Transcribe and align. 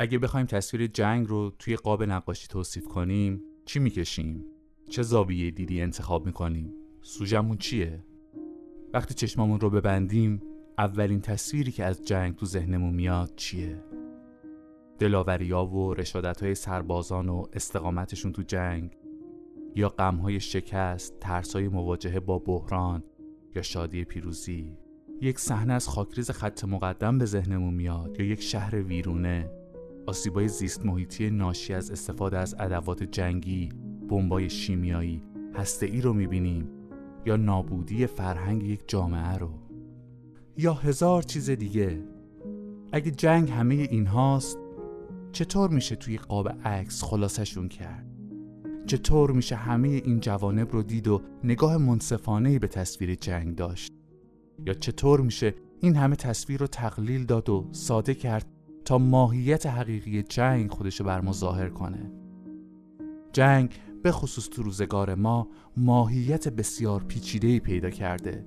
اگه 0.00 0.18
بخوایم 0.18 0.46
تصویر 0.46 0.86
جنگ 0.86 1.28
رو 1.28 1.52
توی 1.58 1.76
قاب 1.76 2.02
نقاشی 2.02 2.46
توصیف 2.48 2.88
کنیم 2.88 3.42
چی 3.64 3.78
می‌کشیم؟ 3.78 4.44
چه 4.90 5.02
زاویه 5.02 5.50
دیدی 5.50 5.80
انتخاب 5.82 6.26
می‌کنیم؟ 6.26 6.72
سوژمون 7.02 7.56
چیه؟ 7.56 8.04
وقتی 8.92 9.14
چشمامون 9.14 9.60
رو 9.60 9.70
ببندیم 9.70 10.42
اولین 10.78 11.20
تصویری 11.20 11.72
که 11.72 11.84
از 11.84 12.04
جنگ 12.04 12.36
تو 12.36 12.46
ذهنمون 12.46 12.94
میاد 12.94 13.32
چیه؟ 13.36 13.84
دلاوریا 14.98 15.66
و 15.66 15.94
رشادت 15.94 16.42
های 16.42 16.54
سربازان 16.54 17.28
و 17.28 17.46
استقامتشون 17.52 18.32
تو 18.32 18.42
جنگ 18.42 18.96
یا 19.74 19.88
غمهای 19.88 20.40
شکست، 20.40 21.20
ترسای 21.20 21.68
مواجهه 21.68 22.20
با 22.20 22.38
بحران 22.38 23.04
یا 23.56 23.62
شادی 23.62 24.04
پیروزی 24.04 24.76
یک 25.20 25.38
صحنه 25.38 25.72
از 25.72 25.88
خاکریز 25.88 26.30
خط 26.30 26.64
مقدم 26.64 27.18
به 27.18 27.24
ذهنمون 27.24 27.74
میاد 27.74 28.20
یا 28.20 28.26
یک 28.26 28.42
شهر 28.42 28.82
ویرونه 28.82 29.57
آسیبای 30.08 30.48
زیست 30.48 30.86
محیطی 30.86 31.30
ناشی 31.30 31.74
از 31.74 31.90
استفاده 31.90 32.38
از 32.38 32.54
ادوات 32.58 33.02
جنگی، 33.02 33.68
بمبای 34.08 34.50
شیمیایی، 34.50 35.22
ای 35.82 36.00
رو 36.00 36.12
می‌بینیم 36.12 36.68
یا 37.26 37.36
نابودی 37.36 38.06
فرهنگ 38.06 38.62
یک 38.62 38.80
جامعه 38.86 39.38
رو. 39.38 39.50
یا 40.56 40.74
هزار 40.74 41.22
چیز 41.22 41.50
دیگه. 41.50 42.02
اگه 42.92 43.10
جنگ 43.10 43.50
همه 43.50 43.74
این 43.74 44.06
هاست 44.06 44.58
چطور 45.32 45.70
میشه 45.70 45.96
توی 45.96 46.18
قاب 46.18 46.48
عکس 46.48 47.02
خلاصشون 47.02 47.68
کرد؟ 47.68 48.06
چطور 48.86 49.30
میشه 49.30 49.56
همه 49.56 49.88
این 49.88 50.20
جوانب 50.20 50.72
رو 50.72 50.82
دید 50.82 51.08
و 51.08 51.22
نگاه 51.44 51.76
منصفانه 51.76 52.58
به 52.58 52.68
تصویر 52.68 53.14
جنگ 53.14 53.54
داشت؟ 53.54 53.92
یا 54.66 54.74
چطور 54.74 55.20
میشه 55.20 55.54
این 55.80 55.96
همه 55.96 56.16
تصویر 56.16 56.60
رو 56.60 56.66
تقلیل 56.66 57.24
داد 57.24 57.48
و 57.48 57.68
ساده 57.72 58.14
کرد 58.14 58.46
تا 58.84 58.98
ماهیت 58.98 59.66
حقیقی 59.66 60.22
جنگ 60.22 60.70
خودشو 60.70 61.04
بر 61.04 61.20
ما 61.20 61.32
ظاهر 61.32 61.68
کنه. 61.68 62.12
جنگ 63.32 63.74
به 64.02 64.12
خصوص 64.12 64.48
تو 64.48 64.62
روزگار 64.62 65.14
ما 65.14 65.48
ماهیت 65.76 66.48
بسیار 66.48 67.04
پیچیده‌ای 67.04 67.60
پیدا 67.60 67.90
کرده. 67.90 68.46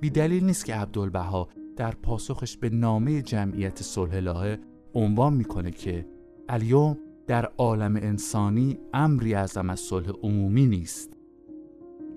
بی 0.00 0.10
دلیل 0.10 0.44
نیست 0.44 0.64
که 0.64 0.74
عبدالبها 0.74 1.48
در 1.76 1.90
پاسخش 1.90 2.56
به 2.56 2.70
نامه 2.70 3.22
جمعیت 3.22 3.82
صلح 3.82 4.16
لاهه 4.16 4.58
عنوان 4.94 5.34
می‌کنه 5.34 5.70
که 5.70 6.06
الیوم 6.48 6.98
در 7.26 7.48
عالم 7.58 7.96
انسانی 7.96 8.78
امری 8.94 9.34
اعظم 9.34 9.70
از 9.70 9.80
صلح 9.80 10.08
عمومی 10.22 10.66
نیست. 10.66 11.10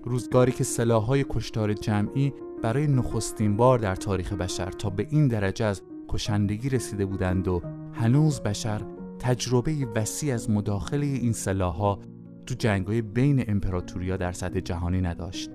روزگاری 0.04 0.52
که 0.52 0.64
سلاحهای 0.64 1.24
کشتار 1.30 1.72
جمعی 1.72 2.32
برای 2.62 2.86
نخستین 2.86 3.56
بار 3.56 3.78
در 3.78 3.96
تاریخ 3.96 4.32
بشر 4.32 4.70
تا 4.70 4.90
به 4.90 5.06
این 5.10 5.28
درجه 5.28 5.64
از 5.64 5.82
کشندگی 6.12 6.68
رسیده 6.68 7.06
بودند 7.06 7.48
و 7.48 7.62
هنوز 7.92 8.40
بشر 8.40 8.82
تجربه 9.18 9.86
وسیع 9.96 10.34
از 10.34 10.50
مداخله 10.50 11.06
این 11.06 11.32
سلاحها 11.32 11.98
تو 12.46 12.54
جنگهای 12.54 13.02
بین 13.02 13.44
امپراتوریا 13.48 14.16
در 14.16 14.32
سطح 14.32 14.60
جهانی 14.60 15.00
نداشت. 15.00 15.50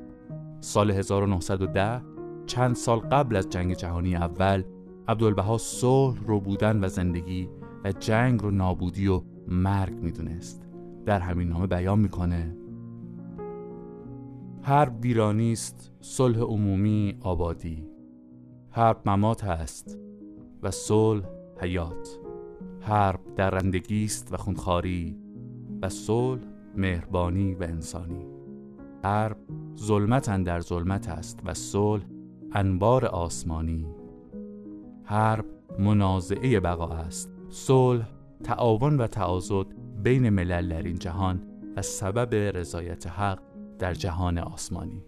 سال 0.62 0.92
1910 0.92 2.02
چند 2.46 2.76
سال 2.76 3.00
قبل 3.00 3.36
از 3.36 3.50
جنگ 3.50 3.74
جهانی 3.74 4.16
اول 4.16 4.64
عبدالبها 5.08 5.58
صلح 5.58 6.24
رو 6.26 6.40
بودن 6.40 6.84
و 6.84 6.88
زندگی 6.88 7.50
و 7.84 7.92
جنگ 7.92 8.42
رو 8.42 8.52
نابودی 8.52 9.08
و 9.08 9.22
مرگ 9.48 9.94
می‌دونست. 9.94 10.64
در 11.06 11.20
همین 11.20 11.50
نامه 11.50 11.68
بیان 11.68 12.00
می‌کنه 12.00 12.56
حرب 14.62 15.02
ویرانی 15.02 15.52
است 15.52 15.92
صلح 16.02 16.40
عمومی 16.40 17.18
آبادی. 17.22 17.88
حرب 18.70 19.02
ممات 19.06 19.44
است 19.44 20.07
و 20.64 20.72
صلح 20.72 21.26
حیات. 21.62 22.20
حرب 22.82 23.20
درندگی 23.36 24.06
است 24.06 24.34
و 24.34 24.38
خونخواری 24.38 25.18
و 25.82 25.90
صلح 25.90 26.42
مهربانی 26.76 27.56
و 27.56 27.64
انسانی. 27.64 28.26
حرب 29.04 29.38
ظلمت 29.78 30.44
در 30.44 30.60
ظلمت 30.60 31.10
است 31.10 31.40
و 31.46 31.54
صلح 31.54 32.04
انبار 32.52 33.06
آسمانی. 33.06 33.88
حرب 35.04 35.46
منازعه 35.80 36.60
بقا 36.60 36.88
است. 36.88 37.32
صلح 37.50 38.08
تعاون 38.44 38.98
و 38.98 39.08
تعاضد 39.08 39.66
بین 40.04 40.30
ملل 40.30 40.70
در 40.70 40.84
این 40.84 41.00
جهان 41.00 41.42
و 41.76 41.82
سبب 41.82 42.36
رضایت 42.36 43.08
حق 43.08 43.40
در 43.80 43.94
جهان 43.94 44.38
آسمانی. 44.38 45.04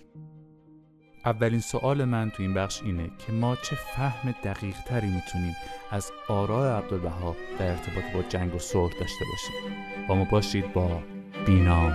اولین 1.25 1.59
سوال 1.59 2.06
من 2.06 2.30
تو 2.30 2.44
این 2.44 2.53
بخش 2.53 2.81
اینه 2.84 3.09
که 3.19 3.31
ما 3.31 3.56
چه 3.56 3.75
فهم 3.75 4.35
دقیق 4.44 4.75
تری 4.85 5.07
می‌تونیم 5.07 5.56
از 5.91 6.12
آراء 6.28 6.78
عبدالبها 6.78 7.35
در 7.59 7.68
ارتباط 7.68 8.03
با 8.13 8.22
جنگ 8.30 8.56
و 8.56 8.59
صلح 8.59 8.91
داشته 9.00 9.25
باشیم. 9.31 9.75
با 10.07 10.16
ما 10.16 10.24
باشید 10.24 10.74
با 10.74 11.03
بینا 11.46 11.91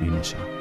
بینشم 0.00 0.57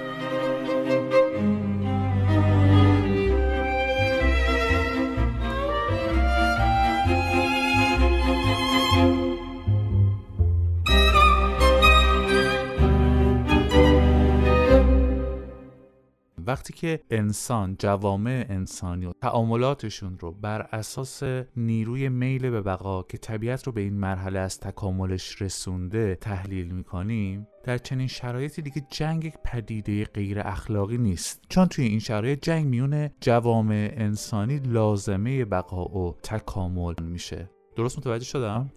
وقتی 16.58 16.74
که 16.74 17.00
انسان 17.10 17.76
جوامع 17.80 18.46
انسانی 18.50 19.06
و 19.06 19.12
تعاملاتشون 19.22 20.20
رو 20.20 20.32
بر 20.32 20.62
اساس 20.62 21.24
نیروی 21.58 22.10
میل 22.10 22.50
به 22.50 22.62
بقا 22.62 23.04
که 23.04 23.18
طبیعت 23.18 23.64
رو 23.64 23.72
به 23.72 23.82
این 23.82 23.94
مرحله 23.94 24.40
از 24.40 24.60
تکاملش 24.60 25.42
رسونده 25.42 26.16
تحلیل 26.16 26.72
می‌کنیم 26.72 27.48
در 27.64 27.78
چنین 27.78 28.08
شرایطی 28.08 28.62
دیگه 28.62 28.88
جنگ 28.90 29.26
یک 29.26 29.34
پدیده 29.44 30.06
غیر 30.06 30.40
اخلاقی 30.40 30.98
نیست 30.98 31.42
چون 31.50 31.66
توی 31.66 31.86
این 31.86 32.00
شرایط 32.00 32.40
جنگ 32.42 32.66
میون 32.66 33.10
جوامع 33.22 33.94
انسانی 33.98 34.58
لازمه 34.58 35.46
بقا 35.46 35.86
و 35.86 36.16
تکامل 36.24 36.96
میشه 37.02 37.50
درست 37.76 37.98
متوجه 37.98 38.26
شدم؟ 38.26 38.72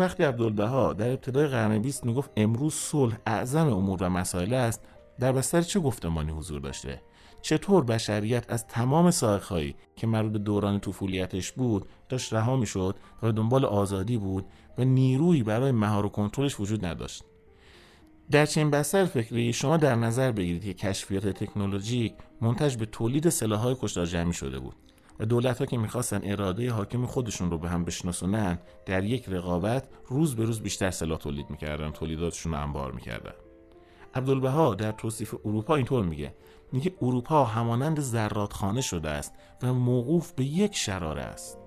وقتی 0.00 0.22
عبدالبها 0.22 0.92
در 0.92 1.10
ابتدای 1.10 1.46
قرن 1.46 1.78
20 1.78 2.06
می‌گفت 2.06 2.30
امروز 2.36 2.74
صلح 2.74 3.18
اعظم 3.26 3.66
امور 3.66 4.02
و 4.02 4.08
مسائل 4.08 4.54
است 4.54 4.80
در 5.22 5.32
بستر 5.32 5.62
چه 5.62 5.80
گفتمانی 5.80 6.30
حضور 6.30 6.60
داشته؟ 6.60 7.02
چطور 7.42 7.84
بشریت 7.84 8.44
از 8.48 8.66
تمام 8.66 9.10
ساخهایی 9.10 9.74
که 9.96 10.06
مربوط 10.06 10.32
دوران 10.32 10.80
طفولیتش 10.80 11.52
بود 11.52 11.88
داشت 12.08 12.32
رها 12.32 12.56
می‌شد 12.56 12.96
و 13.22 13.32
دنبال 13.32 13.64
آزادی 13.64 14.16
بود 14.16 14.46
و 14.78 14.84
نیرویی 14.84 15.42
برای 15.42 15.72
مهار 15.72 16.06
و 16.06 16.08
کنترلش 16.08 16.60
وجود 16.60 16.84
نداشت؟ 16.84 17.24
در 18.30 18.46
چنین 18.46 18.70
بستر 18.70 19.04
فکری 19.04 19.52
شما 19.52 19.76
در 19.76 19.94
نظر 19.94 20.32
بگیرید 20.32 20.64
که 20.64 20.74
کشفیات 20.74 21.26
تکنولوژی 21.26 22.14
منتج 22.40 22.76
به 22.76 22.86
تولید 22.86 23.28
سلاحهای 23.28 23.76
کشتار 23.80 24.06
جمعی 24.06 24.32
شده 24.32 24.58
بود 24.58 24.76
و 25.20 25.26
دولت 25.26 25.58
ها 25.58 25.66
که 25.66 25.78
می‌خواستن 25.78 26.20
اراده 26.24 26.70
حاکم 26.70 27.06
خودشون 27.06 27.50
رو 27.50 27.58
به 27.58 27.68
هم 27.68 27.84
بشناسونن 27.84 28.58
در 28.86 29.04
یک 29.04 29.24
رقابت 29.28 29.88
روز 30.06 30.36
به 30.36 30.44
روز 30.44 30.60
بیشتر 30.60 30.90
سلاح 30.90 31.18
تولید 31.18 31.50
می‌کردن 31.50 31.90
تولیداتشون 31.90 32.52
رو 32.52 32.62
انبار 32.62 32.92
می‌کردن. 32.92 33.32
عبدالبها 34.14 34.74
در 34.74 34.92
توصیف 34.92 35.34
اروپا 35.44 35.76
اینطور 35.76 36.04
میگه. 36.04 36.34
میگه 36.72 36.94
اروپا 37.02 37.44
همانند 37.44 38.00
زرادخانه 38.00 38.80
شده 38.80 39.10
است 39.10 39.32
و 39.62 39.74
موقوف 39.74 40.32
به 40.32 40.44
یک 40.44 40.76
شراره 40.76 41.22
است. 41.22 41.61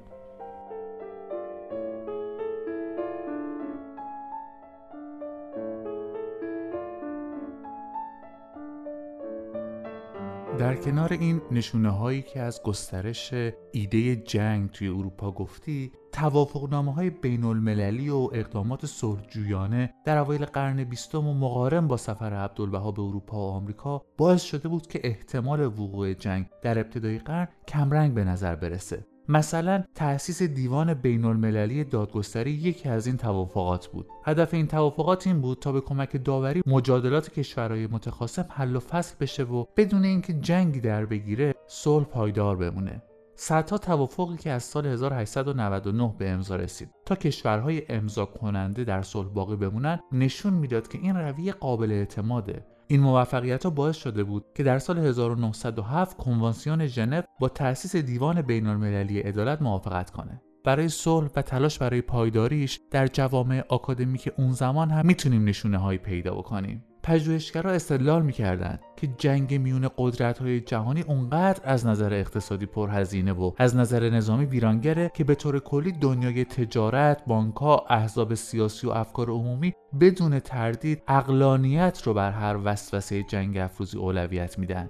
در 10.60 10.76
کنار 10.76 11.14
این 11.14 11.42
نشونه 11.52 11.90
هایی 11.90 12.22
که 12.22 12.40
از 12.40 12.64
گسترش 12.64 13.34
ایده 13.72 14.16
جنگ 14.16 14.72
توی 14.72 14.88
اروپا 14.88 15.32
گفتی 15.32 15.92
توافقنامه 16.12 16.94
های 16.94 17.10
بین 17.10 17.44
المللی 17.44 18.10
و 18.10 18.30
اقدامات 18.34 18.86
صلحجویانه 18.86 19.94
در 20.06 20.18
اوایل 20.18 20.46
قرن 20.46 20.84
بیستم 20.84 21.28
و 21.28 21.34
مقارن 21.34 21.88
با 21.88 21.98
سفر 21.98 22.34
عبدالبها 22.34 22.92
به 22.92 23.02
اروپا 23.02 23.38
و 23.38 23.52
آمریکا 23.52 24.06
باعث 24.18 24.44
شده 24.44 24.68
بود 24.70 24.88
که 24.88 25.00
احتمال 25.04 25.66
وقوع 25.66 26.14
جنگ 26.14 26.46
در 26.62 26.80
ابتدای 26.80 27.20
قرن 27.20 27.48
کمرنگ 27.68 28.14
به 28.14 28.24
نظر 28.24 28.56
برسه. 28.56 29.15
مثلا 29.30 29.84
تأسیس 29.96 30.44
دیوان 30.44 30.94
بین 30.94 31.26
المللی 31.26 31.84
دادگستری 31.84 32.52
یکی 32.52 32.90
از 32.90 33.08
این 33.08 33.18
توافقات 33.18 33.88
بود. 33.88 34.08
هدف 34.24 34.54
این 34.54 34.68
توافقات 34.68 35.28
این 35.28 35.42
بود 35.42 35.60
تا 35.60 35.72
به 35.72 35.82
کمک 35.82 36.24
داوری 36.24 36.62
مجادلات 36.66 37.30
کشورهای 37.30 37.88
متخاصم 37.88 38.46
حل 38.50 38.76
و 38.76 38.80
فصل 38.80 39.16
بشه 39.20 39.44
و 39.44 39.66
بدون 39.78 40.06
اینکه 40.06 40.34
جنگی 40.34 40.80
در 40.80 41.06
بگیره 41.06 41.54
صلح 41.68 42.06
پایدار 42.06 42.56
بمونه. 42.56 43.02
صدها 43.36 43.78
توافقی 43.78 44.38
که 44.38 44.52
از 44.52 44.64
سال 44.64 44.86
1899 44.86 46.16
به 46.18 46.30
امضا 46.30 46.56
رسید. 46.56 46.90
تا 47.06 47.16
کشورهای 47.16 47.84
امضا 47.90 48.26
کننده 48.26 48.84
در 48.84 49.02
صلح 49.02 49.28
باقی 49.28 49.56
بمونن 49.56 50.00
نشون 50.12 50.54
می‌داد 50.54 50.88
که 50.88 50.98
این 50.98 51.16
رویه 51.16 51.52
قابل 51.52 51.92
اعتماده. 51.92 52.66
این 52.88 53.02
موفقیت 53.02 53.64
ها 53.64 53.70
باعث 53.70 53.96
شده 53.96 54.24
بود 54.24 54.46
که 54.56 54.64
در 54.64 54.80
سال 54.80 54.98
1907 54.98 56.18
کنوانسیون 56.18 56.88
ژنو 56.88 57.22
با 57.40 57.50
تأسیس 57.50 57.96
دیوان 57.96 58.42
بین 58.42 58.68
المللی 58.68 59.20
عدالت 59.20 59.62
موافقت 59.62 60.10
کنه 60.10 60.42
برای 60.64 60.90
صلح 60.90 61.30
و 61.36 61.42
تلاش 61.42 61.80
برای 61.80 62.02
پایداریش 62.02 62.80
در 62.92 63.08
جوامع 63.08 63.64
آکادمیک 63.70 64.32
اون 64.38 64.52
زمان 64.52 64.90
هم 64.90 65.06
می‌تونیم 65.06 65.44
نشونه 65.44 65.78
های 65.78 65.98
پیدا 65.98 66.36
بکنیم 66.36 66.84
پژوهشگرها 67.04 67.72
استدلال 67.72 68.22
می‌کردند 68.22 68.80
که 68.98 69.08
جنگ 69.18 69.54
میون 69.54 69.90
قدرت 69.98 70.38
های 70.38 70.60
جهانی 70.62 71.02
اونقدر 71.02 71.62
از 71.64 71.86
نظر 71.86 72.14
اقتصادی 72.14 72.66
پرهزینه 72.66 73.34
و 73.34 73.52
از 73.58 73.76
نظر 73.76 74.10
نظامی 74.10 74.46
ویرانگره 74.46 75.12
که 75.14 75.24
به 75.24 75.36
طور 75.36 75.60
کلی 75.60 75.92
دنیای 75.92 76.46
تجارت، 76.46 77.26
بانکها، 77.28 77.86
احزاب 77.90 78.34
سیاسی 78.34 78.88
و 78.88 78.90
افکار 78.90 79.30
عمومی 79.30 79.74
بدون 80.00 80.40
تردید 80.40 81.02
اقلانیت 81.08 82.02
رو 82.04 82.14
بر 82.14 82.32
هر 82.32 82.58
وسوسه 82.64 83.24
جنگ 83.24 83.58
افروزی 83.58 83.98
اولویت 83.98 84.60
میدن. 84.60 84.90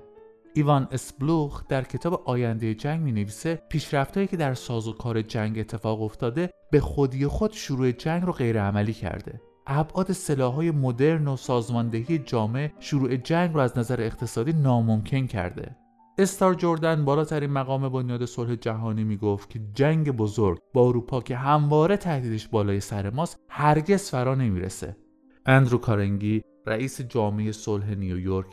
ایوان 0.58 0.88
اسبلوخ 0.92 1.68
در 1.68 1.84
کتاب 1.84 2.24
آینده 2.26 2.74
جنگ 2.74 3.02
می 3.02 3.12
نویسه 3.12 3.62
پیشرفتهایی 3.70 4.28
که 4.28 4.38
در 4.38 4.54
ساز 4.54 4.88
و 4.88 4.94
کار 4.94 5.22
جنگ 5.22 5.60
اتفاق 5.60 6.02
افتاده 6.02 6.50
به 6.72 6.80
خودی 6.80 7.28
خود 7.28 7.52
شروع 7.52 7.92
جنگ 7.92 8.24
رو 8.24 8.32
غیر 8.32 8.62
عملی 8.62 8.94
کرده. 8.94 9.42
ابعاد 9.68 10.12
سلاحهای 10.12 10.72
مدرن 10.72 11.28
و 11.28 11.36
سازماندهی 11.36 12.18
جامعه 12.18 12.72
شروع 12.80 13.16
جنگ 13.16 13.54
رو 13.54 13.60
از 13.60 13.78
نظر 13.78 14.02
اقتصادی 14.02 14.54
ناممکن 14.54 15.28
کرده. 15.28 15.76
استار 16.18 16.54
جردن 16.54 17.06
بالاترین 17.06 17.50
مقام 17.50 17.90
بنیاد 17.90 18.26
صلح 18.26 18.56
جهانی 18.56 19.04
می‌گفت 19.04 19.50
که 19.50 19.60
جنگ 19.74 20.12
بزرگ 20.12 20.60
با 20.74 20.88
اروپا 20.88 21.22
که 21.22 21.36
همواره 21.36 21.98
تهدیدش 21.98 22.48
بالای 22.48 22.80
سر 22.80 23.10
ماست 23.10 23.40
هرگز 23.50 24.10
فرا 24.10 24.36
نمی‌رسه. 24.36 24.98
اندرو 25.46 25.78
کارنگی 25.78 26.42
رئیس 26.66 27.02
جامعه 27.02 27.52
صلح 27.52 27.96
نیویورک 27.96 28.48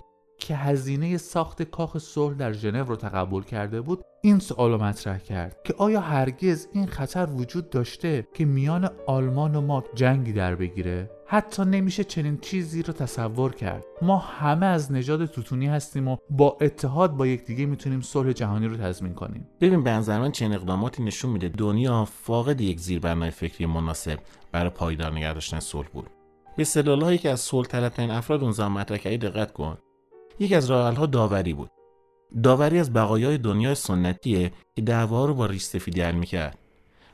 که 0.46 0.56
هزینه 0.56 1.16
ساخت 1.16 1.62
کاخ 1.62 1.98
صلح 1.98 2.34
در 2.34 2.52
ژنو 2.52 2.84
رو 2.84 2.96
تقبل 2.96 3.42
کرده 3.42 3.80
بود 3.80 4.04
این 4.22 4.38
سوال 4.38 4.76
مطرح 4.76 5.18
کرد 5.18 5.56
که 5.64 5.74
آیا 5.78 6.00
هرگز 6.00 6.68
این 6.72 6.86
خطر 6.86 7.28
وجود 7.30 7.70
داشته 7.70 8.28
که 8.34 8.44
میان 8.44 8.90
آلمان 9.06 9.54
و 9.54 9.60
ما 9.60 9.84
جنگی 9.94 10.32
در 10.32 10.54
بگیره؟ 10.54 11.10
حتی 11.26 11.64
نمیشه 11.64 12.04
چنین 12.04 12.38
چیزی 12.38 12.82
رو 12.82 12.92
تصور 12.92 13.54
کرد. 13.54 13.84
ما 14.02 14.18
همه 14.18 14.66
از 14.66 14.92
نژاد 14.92 15.26
توتونی 15.26 15.66
هستیم 15.66 16.08
و 16.08 16.16
با 16.30 16.56
اتحاد 16.60 17.16
با 17.16 17.26
یکدیگه 17.26 17.66
می‌تونیم 17.66 18.00
صلح 18.00 18.32
جهانی 18.32 18.66
رو 18.66 18.76
تضمین 18.76 19.14
کنیم. 19.14 19.48
ببین 19.60 19.82
به 19.82 19.90
نظر 19.90 20.20
من 20.20 20.32
چنین 20.32 20.52
اقداماتی 20.52 21.02
نشون 21.02 21.30
میده 21.30 21.48
دنیا 21.48 22.04
فاقد 22.04 22.60
یک 22.60 22.80
زیربنای 22.80 23.30
فکری 23.30 23.66
مناسب 23.66 24.18
برای 24.52 24.70
پایدار 24.70 25.12
نگه 25.12 25.34
داشتن 25.34 25.60
صلح 25.60 25.88
بود. 25.88 26.10
به 26.56 26.64
هایی 27.02 27.18
که 27.18 27.30
از 27.30 27.40
صلح 27.40 27.66
طلبترین 27.66 28.10
افراد 28.10 28.42
اون 28.42 28.52
زمان 28.52 28.72
مطرح 28.72 29.16
دقت 29.16 29.52
کن. 29.52 29.78
یکی 30.38 30.54
از 30.54 30.70
راهحلها 30.70 31.06
داوری 31.06 31.54
بود. 31.54 31.70
داوری 32.42 32.78
از 32.78 32.92
بقایای 32.92 33.38
دنیای 33.38 33.74
سنتیه 33.74 34.52
که 34.76 34.82
دعوا 34.82 35.24
رو 35.26 35.34
با 35.34 35.46
ریش 35.46 35.62
سفیدی 35.62 36.00
حل 36.00 36.14
می‌کرد. 36.14 36.58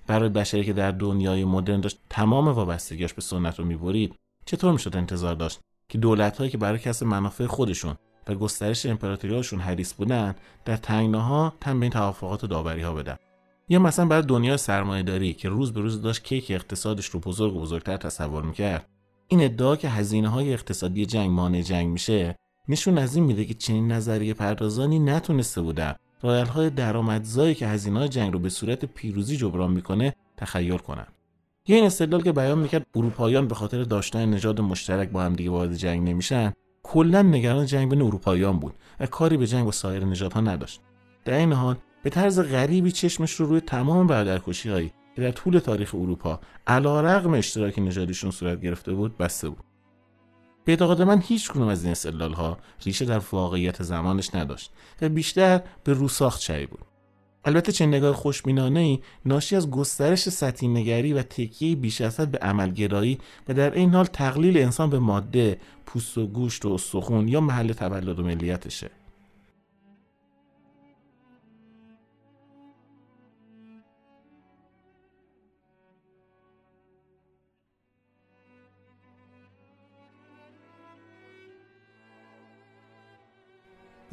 برای 0.06 0.28
بشری 0.28 0.64
که 0.64 0.72
در 0.72 0.90
دنیای 0.90 1.44
مدرن 1.44 1.80
داشت 1.80 1.98
تمام 2.10 2.48
وابستگیاش 2.48 3.14
به 3.14 3.22
سنت 3.22 3.58
رو 3.58 3.64
می‌برید 3.64 4.14
چطور 4.46 4.72
می‌شد 4.72 4.96
انتظار 4.96 5.34
داشت 5.34 5.60
که 5.88 5.98
دولتهایی 5.98 6.50
که 6.50 6.58
برای 6.58 6.78
کسب 6.78 7.06
منافع 7.06 7.46
خودشون 7.46 7.94
و 8.28 8.34
گسترش 8.34 8.86
امپراتوریاشون 8.86 9.60
حریص 9.60 9.94
بودن 9.94 10.34
در 10.64 10.76
تنگناها 10.76 11.52
تن 11.60 11.80
به 11.80 11.84
این 11.84 11.92
توافقات 11.92 12.44
داوری 12.44 12.82
ها 12.82 12.92
بدن؟ 12.92 13.16
یا 13.68 13.78
مثلا 13.78 14.06
برای 14.06 14.22
دنیای 14.22 14.56
سرمایه 14.56 15.02
داری 15.02 15.32
که 15.32 15.48
روز 15.48 15.72
به 15.72 15.80
روز 15.80 16.02
داشت 16.02 16.24
کیک 16.24 16.46
اقتصادش 16.50 17.06
رو 17.06 17.20
بزرگ 17.20 17.56
و 17.56 17.60
بزرگتر 17.60 17.96
تصور 17.96 18.42
می‌کرد 18.42 18.88
این 19.28 19.44
ادعا 19.44 19.76
که 19.76 19.88
هزینه 19.88 20.28
های 20.28 20.52
اقتصادی 20.52 21.06
جنگ 21.06 21.30
مانع 21.30 21.62
جنگ 21.62 21.88
میشه 21.88 22.36
نشون 22.68 22.98
از 22.98 23.16
این 23.16 23.24
میده 23.24 23.44
که 23.44 23.54
چنین 23.54 23.92
نظریه 23.92 24.34
پردازانی 24.34 24.98
نتونسته 24.98 25.60
بودن 25.60 25.94
رایل 26.22 26.46
های 26.46 26.70
درآمدزایی 26.70 27.54
که 27.54 27.68
هزینه 27.68 28.08
جنگ 28.08 28.32
رو 28.32 28.38
به 28.38 28.48
صورت 28.48 28.84
پیروزی 28.84 29.36
جبران 29.36 29.70
می‌کنه 29.70 30.14
تخیل 30.36 30.78
کنن. 30.78 31.06
یه 31.66 31.76
این 31.76 31.84
استدلال 31.84 32.22
که 32.22 32.32
بیان 32.32 32.58
می‌کرد 32.58 32.86
اروپاییان 32.96 33.48
به 33.48 33.54
خاطر 33.54 33.82
داشتن 33.82 34.30
نژاد 34.30 34.60
مشترک 34.60 35.08
با 35.08 35.22
هم 35.22 35.32
دیگه 35.32 35.50
وارد 35.50 35.74
جنگ 35.74 36.08
نمیشن 36.08 36.52
کلا 36.82 37.22
نگران 37.22 37.66
جنگ 37.66 37.90
بین 37.90 38.02
اروپاییان 38.02 38.58
بود 38.58 38.74
و 39.00 39.06
کاری 39.06 39.36
به 39.36 39.46
جنگ 39.46 39.64
با 39.64 39.70
سایر 39.70 40.04
نژادها 40.04 40.40
نداشت. 40.40 40.80
در 41.24 41.34
این 41.34 41.52
حال 41.52 41.76
به 42.02 42.10
طرز 42.10 42.40
غریبی 42.40 42.92
چشمش 42.92 43.32
رو 43.32 43.46
روی 43.46 43.60
تمام 43.60 44.06
برادرکشی 44.06 44.70
هایی 44.70 44.92
که 45.16 45.22
در 45.22 45.30
طول 45.30 45.58
تاریخ 45.58 45.94
اروپا 45.94 46.40
علیرغم 46.66 47.34
اشتراک 47.34 47.78
نژادیشون 47.78 48.30
صورت 48.30 48.60
گرفته 48.60 48.92
بود 48.92 49.18
بسته 49.18 49.48
بود. 49.48 49.67
به 50.68 50.72
اعتقاد 50.72 51.02
من 51.02 51.22
هیچ 51.26 51.50
کنون 51.50 51.68
از 51.68 51.82
این 51.82 51.92
استدلال 51.92 52.32
ها 52.32 52.58
ریشه 52.84 53.04
در 53.04 53.20
واقعیت 53.32 53.82
زمانش 53.82 54.34
نداشت 54.34 54.72
و 55.02 55.08
بیشتر 55.08 55.62
به 55.84 55.92
روساخت 55.92 56.40
شایی 56.40 56.66
بود 56.66 56.80
البته 57.44 57.72
چه 57.72 57.86
نگاه 57.86 58.14
خوشبینانه 58.14 58.80
ای 58.80 59.00
ناشی 59.26 59.56
از 59.56 59.70
گسترش 59.70 60.28
سطحی 60.28 60.68
نگری 60.68 61.12
و 61.12 61.22
تکیه 61.22 61.76
بیش 61.76 62.00
از 62.00 62.20
حد 62.20 62.30
به 62.30 62.38
عملگرایی 62.38 63.18
و 63.48 63.54
در 63.54 63.74
این 63.74 63.94
حال 63.94 64.04
تقلیل 64.04 64.58
انسان 64.58 64.90
به 64.90 64.98
ماده، 64.98 65.60
پوست 65.86 66.18
و 66.18 66.26
گوشت 66.26 66.64
و 66.64 66.72
استخون 66.72 67.28
یا 67.28 67.40
محل 67.40 67.72
تولد 67.72 68.18
و 68.18 68.22
ملیتشه. 68.22 68.90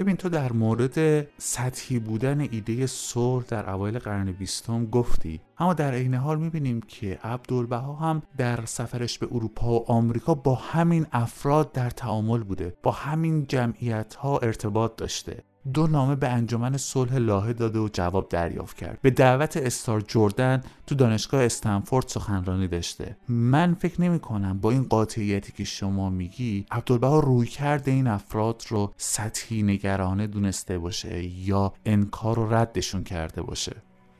ببین 0.05 0.17
تو 0.17 0.29
در 0.29 0.51
مورد 0.51 1.27
سطحی 1.37 1.99
بودن 1.99 2.41
ایده 2.41 2.87
صلح 2.87 3.45
در 3.47 3.69
اوایل 3.69 3.99
قرن 3.99 4.31
بیستم 4.31 4.85
گفتی. 4.85 5.41
اما 5.57 5.73
در 5.73 5.93
عین 5.93 6.13
حال 6.13 6.39
می‌بینیم 6.39 6.81
که 6.81 7.19
عبدالبها 7.23 7.93
هم 7.93 8.21
در 8.37 8.65
سفرش 8.65 9.19
به 9.19 9.27
اروپا 9.31 9.79
و 9.79 9.91
آمریکا 9.91 10.35
با 10.35 10.55
همین 10.55 11.05
افراد 11.11 11.71
در 11.71 11.89
تعامل 11.89 12.43
بوده 12.43 12.73
با 12.83 12.91
همین 12.91 13.45
جمعیت 13.47 14.15
ها 14.15 14.37
ارتباط 14.37 14.95
داشته. 14.95 15.43
دو 15.73 15.87
نامه 15.87 16.15
به 16.15 16.29
انجمن 16.29 16.77
صلح 16.77 17.17
لاهه 17.17 17.53
داده 17.53 17.79
و 17.79 17.89
جواب 17.93 18.29
دریافت 18.29 18.77
کرد. 18.77 18.99
به 19.01 19.09
دعوت 19.09 19.57
استار 19.57 20.01
جردن 20.07 20.63
تو 20.87 20.95
دانشگاه 20.95 21.43
استنفورد 21.43 22.07
سخنرانی 22.07 22.67
داشته. 22.67 23.17
من 23.29 23.73
فکر 23.73 24.01
نمی 24.01 24.19
کنم 24.19 24.59
با 24.59 24.71
این 24.71 24.83
قاطعیتی 24.83 25.51
که 25.51 25.63
شما 25.63 26.09
میگی 26.09 26.65
عبدالبها 26.71 27.19
روی 27.19 27.47
کرده 27.47 27.91
این 27.91 28.07
افراد 28.07 28.63
رو 28.69 28.93
سطحی 28.97 29.63
نگرانه 29.63 30.27
دونسته 30.27 30.77
باشه 30.77 31.23
یا 31.23 31.73
انکار 31.85 32.39
و 32.39 32.53
ردشون 32.53 33.03
کرده 33.03 33.41
باشه. 33.41 33.75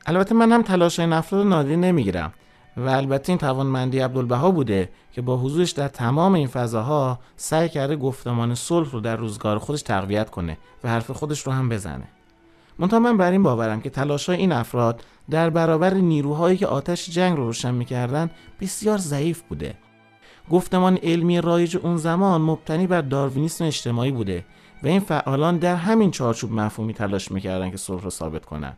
البته 0.06 0.36
من 0.36 0.52
هم 0.52 0.62
تلاش 0.62 1.00
این 1.00 1.14
افراد 1.14 1.48
نادی 1.48 1.76
نمی‌گیرم. 1.76 2.34
و 2.78 2.90
البته 2.90 3.30
این 3.30 3.38
توانمندی 3.38 4.00
عبدالبها 4.00 4.52
بوده 4.52 4.90
که 5.12 5.22
با 5.22 5.38
حضورش 5.38 5.72
در 5.72 5.88
تمام 5.88 6.34
این 6.34 6.48
فضاها 6.48 7.20
سعی 7.36 7.70
کرده 7.70 7.96
گفتمان 7.96 8.56
صلح 8.56 8.92
رو 8.92 9.00
در 9.00 9.16
روزگار 9.16 9.60
خودش 9.60 9.82
تقویت 9.82 10.30
کنه 10.30 10.58
و 10.84 10.90
حرف 10.90 11.12
خودش 11.12 11.48
رو 11.48 11.52
هم 11.52 11.70
بزنه. 11.70 12.08
منتها 12.80 13.00
من 13.00 13.18
بر 13.18 13.32
این 13.32 13.44
باورم 13.44 13.82
که 13.82 13.90
تلاش 13.90 14.30
این 14.30 14.52
افراد 14.52 15.04
در 15.30 15.50
برابر 15.50 15.94
نیروهایی 15.94 16.58
که 16.58 16.68
آتش 16.68 17.10
جنگ 17.10 17.38
رو 17.38 17.46
روشن 17.46 17.74
می‌کردن 17.74 18.30
بسیار 18.62 18.98
ضعیف 18.98 19.42
بوده. 19.42 19.76
گفتمان 20.52 20.98
علمی 20.98 21.42
رایج 21.42 21.78
اون 21.78 21.98
زمان 21.98 22.42
مبتنی 22.42 22.88
بر 22.88 23.02
داروینیسم 23.02 23.66
اجتماعی 23.66 24.12
بوده 24.12 24.46
و 24.84 24.88
این 24.88 25.00
فعالان 25.00 25.58
در 25.58 25.76
همین 25.76 26.12
چارچوب 26.12 26.52
مفهومی 26.52 26.94
تلاش 26.94 27.32
می‌کردن 27.32 27.72
که 27.72 27.78
صلح 27.78 28.02
رو 28.02 28.10
ثابت 28.10 28.46
کنند 28.46 28.78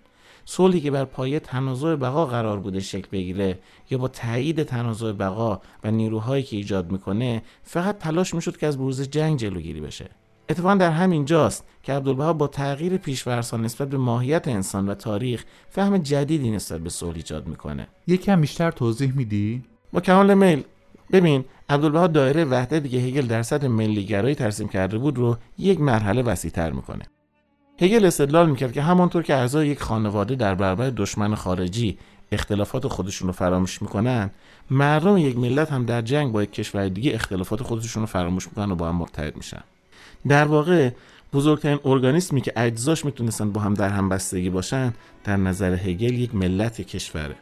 صلحی 0.50 0.82
که 0.82 0.92
بر 0.92 1.06
پایه 1.06 1.40
تنازع 1.40 1.96
بقا 1.96 2.26
قرار 2.26 2.60
بوده 2.60 2.80
شکل 2.80 3.08
بگیره 3.12 3.60
یا 3.90 3.98
با 3.98 4.08
تایید 4.08 4.64
تنازع 4.64 5.12
بقا 5.12 5.62
و 5.84 5.92
نیروهایی 5.92 6.44
که 6.44 6.58
ایجاد 6.58 6.92
می‌کنه 6.92 7.42
فقط 7.64 7.98
تلاش 7.98 8.34
می‌شد 8.34 8.58
که 8.58 8.68
از 8.68 8.78
بروز 8.78 9.02
جنگ 9.02 9.40
جلوگیری 9.40 9.82
بشه. 9.82 10.10
اتفاقا 10.50 10.76
در 10.76 10.92
همین 10.92 11.26
جاست 11.26 11.64
که 11.84 11.94
عبدالبها 11.94 12.34
با 12.34 12.48
تغییر 12.48 12.98
پیشورسان 12.98 13.66
نسبت 13.66 13.90
به 13.90 13.98
ماهیت 13.98 14.48
انسان 14.48 14.90
و 14.90 14.94
تاریخ 14.94 15.46
فهم 15.70 15.98
جدیدی 15.98 16.52
نسبت 16.52 16.82
به 16.82 16.90
صلح 16.90 17.16
ایجاد 17.16 17.48
می‌کنه. 17.48 17.88
یکم 18.08 18.42
بیشتر 18.42 18.72
توضیح 18.72 19.14
میدی؟ 19.16 19.64
با 19.94 20.02
کمال 20.02 20.34
میل. 20.34 20.64
ببین 21.12 21.46
عبدالبها 21.70 22.08
دایره 22.08 22.46
وحدتی 22.46 22.90
که 22.90 22.98
هگل 22.98 23.28
در 23.28 23.42
سطح 23.42 23.68
ملیگرایی 23.68 24.36
ترسیم 24.36 24.68
کرده 24.68 24.98
بود 24.98 25.18
رو 25.18 25.38
یک 25.58 25.82
مرحله 25.82 26.22
وسیعتر 26.22 26.72
می‌کنه. 26.72 27.06
هگل 27.82 28.06
استدلال 28.06 28.50
می‌کرد 28.50 28.74
که 28.74 28.82
همانطور 28.82 29.24
که 29.24 29.36
اعضای 29.36 29.68
یک 29.68 29.82
خانواده 29.82 30.36
در 30.36 30.56
برابر 30.56 30.90
دشمن 30.90 31.36
خارجی 31.36 31.98
اختلافات 32.32 32.88
خودشون 32.88 33.28
رو 33.28 33.34
فراموش 33.34 33.82
می‌کنن 33.82 34.32
مردم 34.70 35.18
یک 35.18 35.38
ملت 35.38 35.72
هم 35.72 35.86
در 35.86 36.02
جنگ 36.02 36.32
با 36.32 36.44
یک 36.44 36.52
کشور 36.52 36.88
دیگه 36.88 37.14
اختلافات 37.14 37.64
خودشون 37.64 38.04
رو 38.04 38.08
فراموش 38.08 38.48
می‌کنن 38.48 38.72
و 38.72 38.76
با 38.76 38.90
هم 38.90 38.96
مرتبط 38.96 39.38
میشن. 39.38 39.62
در 40.28 40.46
واقع 40.46 40.90
بزرگترین 41.34 41.80
ارگانیسمی 41.86 42.42
که 42.42 42.54
اجزاش 42.56 43.06
می‌تونستن 43.06 43.52
با 43.52 43.62
هم 43.62 43.74
در 43.74 43.90
هم 43.90 44.10
بستگی 44.10 44.50
باشن 44.50 44.94
در 45.24 45.38
نظر 45.38 45.74
هگل 45.74 46.14
یک 46.14 46.36
ملت 46.36 46.82
کشوره. 46.82 47.36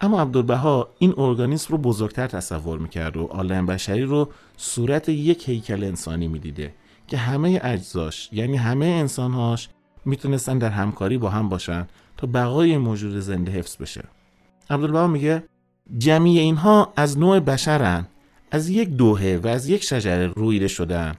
اما 0.00 0.20
عبدالبها 0.20 0.88
این 0.98 1.14
ارگانیسم 1.16 1.68
رو 1.70 1.78
بزرگتر 1.78 2.26
تصور 2.26 2.78
می‌کرد 2.78 3.16
و 3.16 3.24
عالم 3.24 3.66
بشری 3.66 4.02
رو 4.02 4.28
صورت 4.56 5.08
یک 5.08 5.48
هیکل 5.48 5.84
انسانی 5.84 6.28
می‌دیده. 6.28 6.72
که 7.12 7.18
همه 7.18 7.60
اجزاش 7.62 8.28
یعنی 8.32 8.56
همه 8.56 8.86
انسانهاش 8.86 9.68
می‌تونستن 10.04 10.58
در 10.58 10.70
همکاری 10.70 11.18
با 11.18 11.30
هم 11.30 11.48
باشن 11.48 11.86
تا 12.16 12.26
بقای 12.26 12.78
موجود 12.78 13.20
زنده 13.20 13.52
حفظ 13.52 13.76
بشه. 13.76 14.04
عبدالبها 14.70 15.06
میگه 15.06 15.44
جمعی 15.98 16.38
اینها 16.38 16.92
از 16.96 17.18
نوع 17.18 17.40
بشرن 17.40 18.06
از 18.50 18.68
یک 18.68 18.88
دوهه 18.88 19.40
و 19.42 19.48
از 19.48 19.68
یک 19.68 19.84
شجره 19.84 20.26
رویده 20.26 20.68
شدن. 20.68 21.14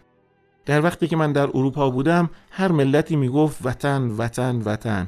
در 0.65 0.81
وقتی 0.81 1.07
که 1.07 1.15
من 1.15 1.31
در 1.31 1.47
اروپا 1.47 1.89
بودم 1.89 2.29
هر 2.51 2.71
ملتی 2.71 3.15
می‌گفت 3.15 3.57
وطن 3.63 4.07
وطن 4.07 4.61
وطن. 4.65 5.07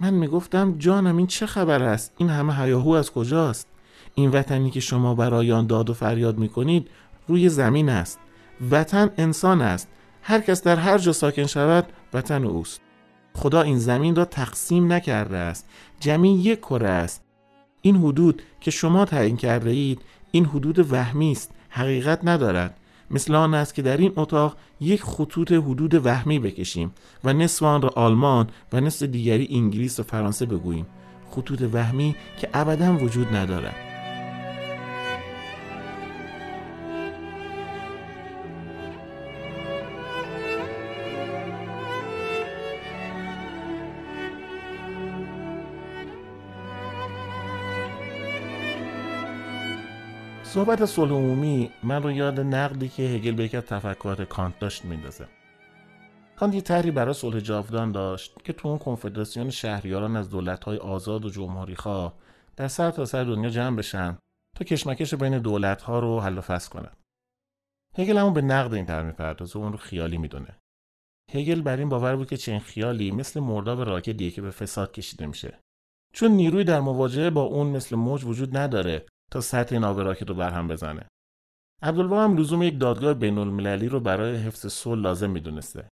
من 0.00 0.14
می‌گفتم 0.14 0.78
جانم 0.78 1.16
این 1.16 1.26
چه 1.26 1.46
خبر 1.46 1.82
است؟ 1.82 2.12
این 2.16 2.28
همه 2.28 2.54
هیاهو 2.62 2.90
از 2.90 3.12
کجاست؟ 3.12 3.68
این 4.14 4.30
وطنی 4.30 4.70
که 4.70 4.80
شما 4.80 5.14
برای 5.14 5.52
آن 5.52 5.66
داد 5.66 5.90
و 5.90 5.94
فریاد 5.94 6.38
می‌کنید 6.38 6.88
روی 7.28 7.48
زمین 7.48 7.88
است. 7.88 8.18
وطن 8.70 9.10
انسان 9.18 9.60
است. 9.60 9.88
هر 10.28 10.40
کس 10.40 10.62
در 10.62 10.76
هر 10.76 10.98
جا 10.98 11.12
ساکن 11.12 11.46
شود 11.46 11.86
وطن 12.14 12.44
اوست. 12.44 12.80
خدا 13.34 13.62
این 13.62 13.78
زمین 13.78 14.16
را 14.16 14.24
تقسیم 14.24 14.92
نکرده 14.92 15.36
است. 15.36 15.66
جمعی 16.00 16.30
یک 16.30 16.58
کره 16.58 16.88
است. 16.88 17.22
این 17.82 17.96
حدود 17.96 18.42
که 18.60 18.70
شما 18.70 19.04
تعیین 19.04 19.36
کرده 19.36 19.70
اید 19.70 20.02
این 20.30 20.44
حدود 20.44 20.92
وهمی 20.92 21.32
است 21.32 21.50
حقیقت 21.68 22.20
ندارد. 22.24 22.76
مثل 23.10 23.34
آن 23.34 23.54
است 23.54 23.74
که 23.74 23.82
در 23.82 23.96
این 23.96 24.12
اتاق 24.16 24.56
یک 24.80 25.02
خطوط 25.02 25.52
حدود 25.52 26.06
وهمی 26.06 26.38
بکشیم 26.38 26.94
و 27.24 27.32
نصف 27.32 27.62
آن 27.62 27.82
را 27.82 27.88
آلمان 27.88 28.46
و 28.72 28.80
نصف 28.80 29.02
دیگری 29.02 29.48
انگلیس 29.50 30.00
و 30.00 30.02
فرانسه 30.02 30.46
بگوییم. 30.46 30.86
خطوط 31.30 31.62
وهمی 31.72 32.16
که 32.38 32.48
ابدا 32.54 32.96
وجود 32.96 33.36
ندارد. 33.36 33.85
صحبت 50.56 50.84
صلح 50.84 51.12
عمومی 51.12 51.70
من 51.82 52.02
رو 52.02 52.12
یاد 52.12 52.40
نقدی 52.40 52.88
که 52.88 53.02
هگل 53.02 53.32
به 53.32 53.44
یک 53.44 53.56
تفکرات 53.56 54.22
کانت 54.22 54.58
داشت 54.58 54.84
میندازه. 54.84 55.28
کانت 56.36 56.54
یه 56.54 56.60
طرحی 56.60 56.90
برای 56.90 57.14
صلح 57.14 57.40
جاودان 57.40 57.92
داشت 57.92 58.44
که 58.44 58.52
تو 58.52 58.68
اون 58.68 58.78
کنفدراسیون 58.78 59.50
شهریاران 59.50 60.16
از 60.16 60.30
دولت‌های 60.30 60.78
آزاد 60.78 61.24
و 61.24 61.30
جمهوریخواه 61.30 62.14
در 62.56 62.68
سر 62.68 62.90
تا 62.90 63.04
سر 63.04 63.24
دنیا 63.24 63.50
جمع 63.50 63.76
بشن 63.76 64.18
تا 64.56 64.64
کشمکش 64.64 65.14
بین 65.14 65.38
دولت‌ها 65.38 65.98
رو 65.98 66.20
حل 66.20 66.38
و 66.38 66.40
فصل 66.40 66.70
کنن. 66.70 66.92
هگل 67.98 68.18
همون 68.18 68.32
به 68.32 68.42
نقد 68.42 68.74
این 68.74 68.86
طرح 68.86 69.06
می‌پردازه 69.06 69.58
و 69.58 69.62
اون 69.62 69.72
رو 69.72 69.78
خیالی 69.78 70.18
می‌دونه. 70.18 70.58
هگل 71.32 71.60
بر 71.60 71.76
این 71.76 71.88
باور 71.88 72.16
بود 72.16 72.28
که 72.28 72.36
چنین 72.36 72.60
خیالی 72.60 73.10
مثل 73.10 73.40
مرداب 73.40 73.80
راکدیه 73.80 74.30
که 74.30 74.42
به 74.42 74.50
فساد 74.50 74.92
کشیده 74.92 75.26
میشه. 75.26 75.58
چون 76.12 76.30
نیروی 76.30 76.64
در 76.64 76.80
مواجهه 76.80 77.30
با 77.30 77.42
اون 77.42 77.66
مثل 77.66 77.96
موج 77.96 78.24
وجود 78.24 78.56
نداره 78.56 79.06
تا 79.30 79.40
سطح 79.40 79.78
راکت 79.78 80.28
رو 80.28 80.34
برهم 80.34 80.68
بزنه. 80.68 81.08
عبدالبها 81.82 82.24
هم 82.24 82.36
لزوم 82.36 82.62
یک 82.62 82.78
دادگاه 82.80 83.14
بین 83.14 83.38
المللی 83.38 83.88
رو 83.88 84.00
برای 84.00 84.36
حفظ 84.36 84.66
صلح 84.66 85.00
لازم 85.00 85.30
می‌دونسته. 85.30 85.88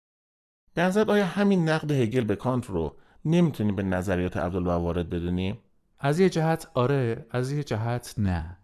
به 0.74 0.82
نظر 0.82 1.12
آیا 1.12 1.26
همین 1.26 1.70
نقد 1.70 1.92
هگل 1.92 2.24
به 2.24 2.36
کانت 2.36 2.66
رو 2.66 2.98
نمی‌تونیم 3.26 3.76
به 3.76 3.84
نظریات 3.84 4.38
عبدالبها 4.38 4.82
وارد 4.82 5.10
بدونیم؟ 5.10 5.60
از 6.00 6.20
یه 6.20 6.30
جهت 6.30 6.72
آره 6.74 7.26
از 7.32 7.52
یه 7.52 7.64
جهت 7.64 8.16
نه. 8.18 8.58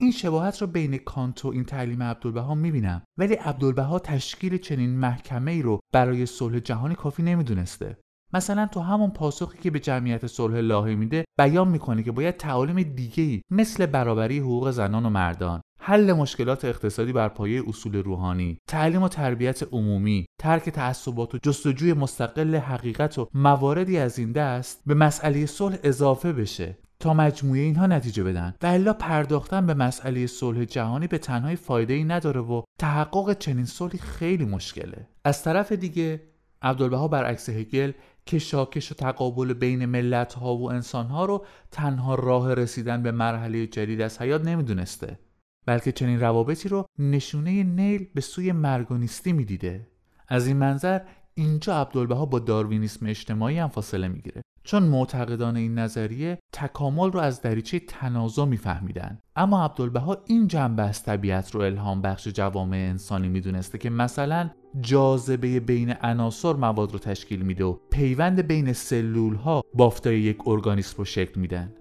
این 0.00 0.10
شباهت 0.10 0.58
رو 0.62 0.66
بین 0.66 0.98
کانت 0.98 1.44
و 1.44 1.48
این 1.48 1.64
تعلیم 1.64 2.02
عبدالبها 2.02 2.54
می‌بینم 2.54 3.02
ولی 3.18 3.34
عبدالبها 3.34 3.98
تشکیل 3.98 4.58
چنین 4.58 4.90
محکمه 4.90 5.50
ای 5.50 5.62
رو 5.62 5.80
برای 5.92 6.26
صلح 6.26 6.58
جهانی 6.58 6.94
کافی 6.94 7.22
نمی‌دونسته. 7.22 7.96
مثلا 8.32 8.66
تو 8.72 8.80
همون 8.80 9.10
پاسخی 9.10 9.58
که 9.58 9.70
به 9.70 9.80
جمعیت 9.80 10.26
صلح 10.26 10.56
لاهه 10.56 10.94
میده 10.94 11.24
بیان 11.38 11.68
می‌کنه 11.68 12.02
که 12.02 12.12
باید 12.12 12.36
تعالیم 12.36 12.82
دیگه 12.82 13.42
مثل 13.50 13.86
برابری 13.86 14.38
حقوق 14.38 14.70
زنان 14.70 15.06
و 15.06 15.10
مردان 15.10 15.60
حل 15.80 16.12
مشکلات 16.12 16.64
اقتصادی 16.64 17.12
بر 17.12 17.28
پایه 17.28 17.62
اصول 17.68 17.96
روحانی، 17.96 18.58
تعلیم 18.68 19.02
و 19.02 19.08
تربیت 19.08 19.62
عمومی، 19.72 20.26
ترک 20.40 20.68
تعصبات 20.68 21.34
و 21.34 21.38
جستجوی 21.42 21.92
مستقل 21.92 22.56
حقیقت 22.56 23.18
و 23.18 23.28
مواردی 23.34 23.98
از 23.98 24.18
این 24.18 24.32
دست 24.32 24.82
به 24.86 24.94
مسئله 24.94 25.46
صلح 25.46 25.76
اضافه 25.82 26.32
بشه 26.32 26.78
تا 27.00 27.14
مجموعه 27.14 27.60
اینها 27.60 27.86
نتیجه 27.86 28.24
بدن 28.24 28.54
و 28.62 28.66
الا 28.66 28.92
پرداختن 28.92 29.66
به 29.66 29.74
مسئله 29.74 30.26
صلح 30.26 30.64
جهانی 30.64 31.06
به 31.06 31.18
تنهای 31.18 31.56
فایده 31.56 31.94
ای 31.94 32.04
نداره 32.04 32.40
و 32.40 32.62
تحقق 32.78 33.38
چنین 33.38 33.64
صلحی 33.64 33.98
خیلی 33.98 34.44
مشکله. 34.44 35.08
از 35.24 35.42
طرف 35.42 35.72
دیگه 35.72 36.22
عبدالبها 36.62 37.08
برعکس 37.08 37.48
هگل 37.48 37.92
کشاکش 38.28 38.92
و 38.92 38.94
تقابل 38.94 39.52
بین 39.52 39.86
ملت 39.86 40.34
ها 40.34 40.56
و 40.56 40.70
انسان 40.70 41.06
ها 41.06 41.24
رو 41.24 41.46
تنها 41.70 42.14
راه 42.14 42.54
رسیدن 42.54 43.02
به 43.02 43.12
مرحله 43.12 43.66
جدید 43.66 44.00
از 44.00 44.20
حیات 44.22 44.44
نمی‌دونسته 44.44 45.18
بلکه 45.66 45.92
چنین 45.92 46.20
روابطی 46.20 46.68
رو 46.68 46.86
نشونه 46.98 47.62
نیل 47.62 48.06
به 48.14 48.20
سوی 48.20 48.52
مرگونیستی 48.52 49.32
می‌دیده. 49.32 49.86
از 50.28 50.46
این 50.46 50.56
منظر 50.56 51.00
اینجا 51.34 51.80
عبدالبها 51.80 52.26
با 52.26 52.38
داروینیسم 52.38 53.06
اجتماعی 53.06 53.58
هم 53.58 53.68
فاصله 53.68 54.08
می‌گیره 54.08 54.42
چون 54.64 54.82
معتقدان 54.82 55.56
این 55.56 55.78
نظریه 55.78 56.38
تکامل 56.52 57.12
رو 57.12 57.20
از 57.20 57.42
دریچه 57.42 57.80
تنازع 57.80 58.44
میفهمیدن. 58.44 59.18
اما 59.36 59.64
عبدالبها 59.64 60.22
این 60.26 60.48
جنبه 60.48 60.82
از 60.82 61.02
طبیعت 61.02 61.54
رو 61.54 61.60
الهام 61.60 62.02
بخش 62.02 62.28
جوامع 62.28 62.76
انسانی 62.76 63.28
می‌دونسته 63.28 63.78
که 63.78 63.90
مثلا 63.90 64.50
جاذبه 64.80 65.60
بین 65.60 65.94
عناصر 66.02 66.52
مواد 66.52 66.92
رو 66.92 66.98
تشکیل 66.98 67.42
میده 67.42 67.64
و 67.64 67.76
پیوند 67.90 68.46
بین 68.46 68.72
سلول 68.72 69.34
ها 69.34 69.64
بافتای 69.74 70.20
یک 70.20 70.48
ارگانیسم 70.48 70.94
رو 70.98 71.04
شکل 71.04 71.40
میدن. 71.40 71.72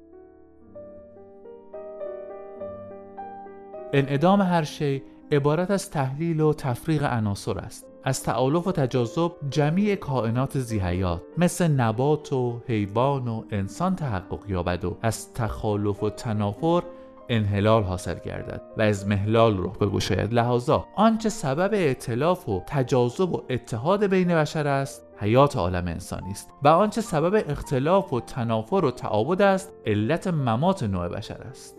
انعدام 3.94 4.41
هر 4.41 4.63
شی 4.63 5.03
عبارت 5.32 5.72
از 5.72 5.89
تحلیل 5.89 6.39
و 6.39 6.53
تفریق 6.53 7.03
عناصر 7.03 7.60
است. 7.60 7.88
از 8.08 8.24
تعالف 8.24 8.67
و 8.67 8.72
تجاذب 8.72 9.32
جمعی 9.50 9.96
کائنات 9.96 10.60
زیحیات 10.60 11.22
مثل 11.38 11.67
نبات 11.67 12.34
و 12.34 12.62
حیوان 12.67 13.27
و 13.27 13.44
انسان 13.51 13.96
تحقق 13.96 14.39
یابد 14.48 14.86
و 14.86 14.98
از 15.01 15.34
تخالف 15.34 16.03
و 16.03 16.10
تنافر 16.10 16.82
انحلال 17.29 17.84
حاصل 17.84 18.19
گردد 18.25 18.62
و 18.77 18.81
از 18.81 19.07
محلال 19.07 19.63
رخ 19.63 19.77
بگشاید 19.77 20.34
لحاظا. 20.34 20.86
آنچه 20.96 21.29
سبب 21.29 21.74
اعتلاف 21.74 22.50
و 22.50 22.63
تجاذب 22.67 23.34
و 23.34 23.43
اتحاد 23.50 24.07
بین 24.07 24.27
بشر 24.36 24.67
است 24.67 25.07
حیات 25.17 25.57
عالم 25.57 25.88
انسانی 25.88 26.31
است. 26.31 26.50
و 26.63 26.67
آنچه 26.67 27.01
سبب 27.01 27.43
اختلاف 27.50 28.13
و 28.13 28.19
تنافر 28.19 28.86
و 28.86 28.91
تعابد 28.91 29.41
است 29.41 29.74
علت 29.86 30.27
ممات 30.27 30.84
نوع 30.84 31.07
بشر 31.07 31.41
است. 31.41 31.77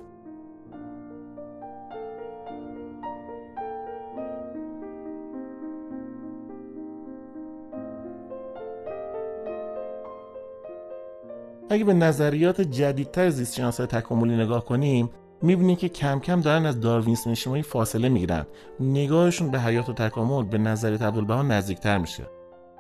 اگه 11.71 11.85
به 11.85 11.95
نظریات 11.95 12.61
جدیدتر 12.61 13.31
زیست 13.31 13.55
شناسای 13.55 13.87
تکاملی 13.87 14.37
نگاه 14.37 14.65
کنیم 14.65 15.11
می‌بینیم 15.43 15.77
که 15.77 15.89
کم 15.89 16.21
کم 16.21 16.41
دارن 16.41 16.67
از 16.67 16.81
داروینسم 16.81 17.31
اجتماعی 17.31 17.63
فاصله 17.63 18.09
می‌گیرن. 18.09 18.47
نگاهشون 18.81 19.51
به 19.51 19.61
حیات 19.61 19.89
و 19.89 19.93
تکامل 19.93 20.45
به 20.45 20.59
نظریه 20.59 21.07
عبدالبها 21.07 21.43
نزدیکتر 21.43 21.99
میشه. 21.99 22.23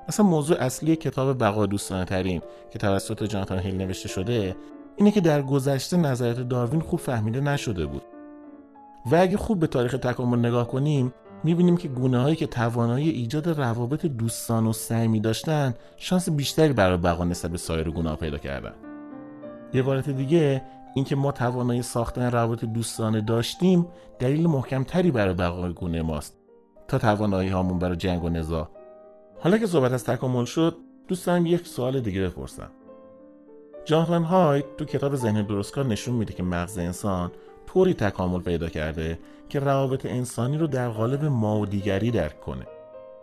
اصلا 0.08 0.26
موضوع 0.26 0.56
اصلی 0.60 0.96
کتاب 0.96 1.42
بقا 1.42 1.66
دوستانه 1.66 2.04
ترین 2.04 2.42
که 2.70 2.78
توسط 2.78 3.24
جاناتان 3.24 3.58
هیل 3.58 3.76
نوشته 3.76 4.08
شده 4.08 4.56
اینه 4.96 5.10
که 5.10 5.20
در 5.20 5.42
گذشته 5.42 5.96
نظریات 5.96 6.40
داروین 6.40 6.80
خوب 6.80 7.00
فهمیده 7.00 7.40
نشده 7.40 7.86
بود. 7.86 8.02
و 9.10 9.16
اگه 9.16 9.36
خوب 9.36 9.60
به 9.60 9.66
تاریخ 9.66 9.92
تکامل 9.92 10.38
نگاه 10.38 10.68
کنیم 10.68 11.14
می‌بینیم 11.44 11.76
که 11.76 11.88
گونه 11.88 12.22
هایی 12.22 12.36
که 12.36 12.46
توانایی 12.46 13.10
ایجاد 13.10 13.48
روابط 13.48 14.06
دوستان 14.06 14.66
و 14.66 14.72
سعی 14.72 15.20
داشتن 15.20 15.74
شانس 15.96 16.30
بیشتری 16.30 16.72
برای 16.72 16.96
بقا 16.96 17.24
نسبت 17.24 17.50
به 17.50 17.58
سایر 17.58 17.90
گونه 17.90 18.10
ها 18.10 18.16
پیدا 18.16 18.38
کردن. 18.38 18.72
یه 19.74 19.82
عبارت 19.82 20.10
دیگه 20.10 20.62
اینکه 20.98 21.16
ما 21.16 21.32
توانایی 21.32 21.82
ساختن 21.82 22.30
روابط 22.30 22.64
دوستانه 22.64 23.20
داشتیم 23.20 23.86
دلیل 24.18 24.46
محکمتری 24.46 25.10
برای 25.10 25.34
بقای 25.34 25.72
گونه 25.72 26.02
ماست 26.02 26.36
تا 26.88 26.98
توانایی 26.98 27.48
هامون 27.48 27.78
برای 27.78 27.96
جنگ 27.96 28.24
و 28.24 28.28
نزاع. 28.28 28.68
حالا 29.40 29.58
که 29.58 29.66
صحبت 29.66 29.92
از 29.92 30.04
تکامل 30.04 30.44
شد 30.44 30.76
دوست 31.08 31.26
دارم 31.26 31.46
یک 31.46 31.66
سوال 31.66 32.00
دیگه 32.00 32.28
بپرسم. 32.28 32.70
جانتان 33.84 34.24
هایت 34.24 34.76
تو 34.76 34.84
کتاب 34.84 35.16
ذهن 35.16 35.42
درستکار 35.42 35.86
نشون 35.86 36.14
میده 36.14 36.34
که 36.34 36.42
مغز 36.42 36.78
انسان 36.78 37.30
طوری 37.66 37.94
تکامل 37.94 38.40
پیدا 38.40 38.68
کرده 38.68 39.18
که 39.48 39.60
روابط 39.60 40.06
انسانی 40.06 40.58
رو 40.58 40.66
در 40.66 40.88
قالب 40.88 41.24
ما 41.24 41.60
و 41.60 41.66
دیگری 41.66 42.10
درک 42.10 42.40
کنه. 42.40 42.66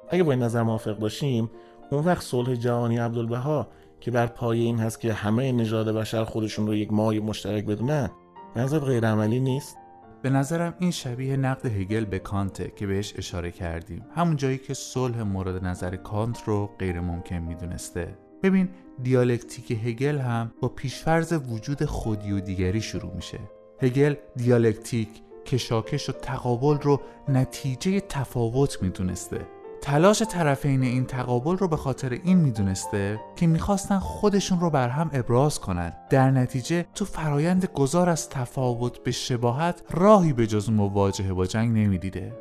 اگه 0.10 0.24
با 0.24 0.32
این 0.32 0.44
نظر 0.44 0.64
موافق 0.64 1.00
باشیم 1.00 1.52
اون 1.92 2.04
وقت 2.04 2.22
صلح 2.24 2.56
جهانی 2.56 2.98
عبدالبها 2.98 3.68
که 4.06 4.12
بر 4.12 4.28
پایه 4.28 4.64
این 4.64 4.80
هست 4.80 5.00
که 5.00 5.14
همه 5.14 5.52
نژاد 5.52 5.96
بشر 5.96 6.24
خودشون 6.24 6.68
رو 6.68 6.76
یک 6.76 6.94
مای 6.94 7.20
مشترک 7.20 7.66
بدونن 7.66 8.10
به 8.54 8.62
نظر 8.62 8.80
غیر 8.80 9.08
عملی 9.08 9.40
نیست؟ 9.40 9.78
به 10.22 10.30
نظرم 10.30 10.74
این 10.80 10.92
شبیه 10.92 11.38
نقد 11.38 11.66
هگل 11.66 12.06
به 12.06 12.20
کانته 12.20 12.72
که 12.76 12.88
بهش 12.88 13.14
اشاره 13.18 13.52
کردیم. 13.52 14.06
همون 14.16 14.36
جایی 14.36 14.58
که 14.58 14.74
صلح 14.74 15.22
مورد 15.22 15.66
نظر 15.66 15.96
کانت 15.96 16.44
رو 16.46 16.70
غیر 16.80 17.00
ممکن 17.00 17.36
می‌دونسته. 17.36 18.18
ببین 18.44 18.70
دیالکتیک 19.04 19.72
هگل 19.72 20.18
هم 20.18 20.52
با 20.62 20.68
پیشفرز 20.68 21.34
وجود 21.34 21.86
خودی 21.86 22.32
و 22.32 22.40
دیگری 22.40 22.82
شروع 22.82 23.14
میشه. 23.16 23.40
هگل 23.82 24.16
دیالکتیک 24.36 25.10
کشاکش 25.46 26.10
و 26.10 26.12
تقابل 26.12 26.78
رو 26.82 27.02
نتیجه 27.28 28.00
تفاوت 28.00 28.84
می‌دونسته. 28.84 29.42
تلاش 29.86 30.22
طرفین 30.22 30.84
این 30.84 31.06
تقابل 31.06 31.58
رو 31.58 31.68
به 31.68 31.78
خاطر 31.78 32.10
این 32.24 32.38
می‌دونسته 32.38 33.20
که 33.36 33.48
می‌خواستن 33.48 34.00
خودشون 34.00 34.60
رو 34.60 34.70
بر 34.70 34.90
هم 34.90 35.10
ابراز 35.14 35.60
کنن. 35.60 35.94
در 36.10 36.32
نتیجه 36.32 36.86
تو 36.96 37.06
فرایند 37.06 37.66
گذار 37.66 38.10
از 38.10 38.30
تفاوت 38.30 39.04
به 39.04 39.12
شباهت 39.12 39.82
راهی 39.92 40.34
به 40.34 40.48
جز 40.48 40.70
مواجهه 40.70 41.34
با 41.34 41.46
جنگ 41.46 41.78
نمی‌دیده. 41.78 42.34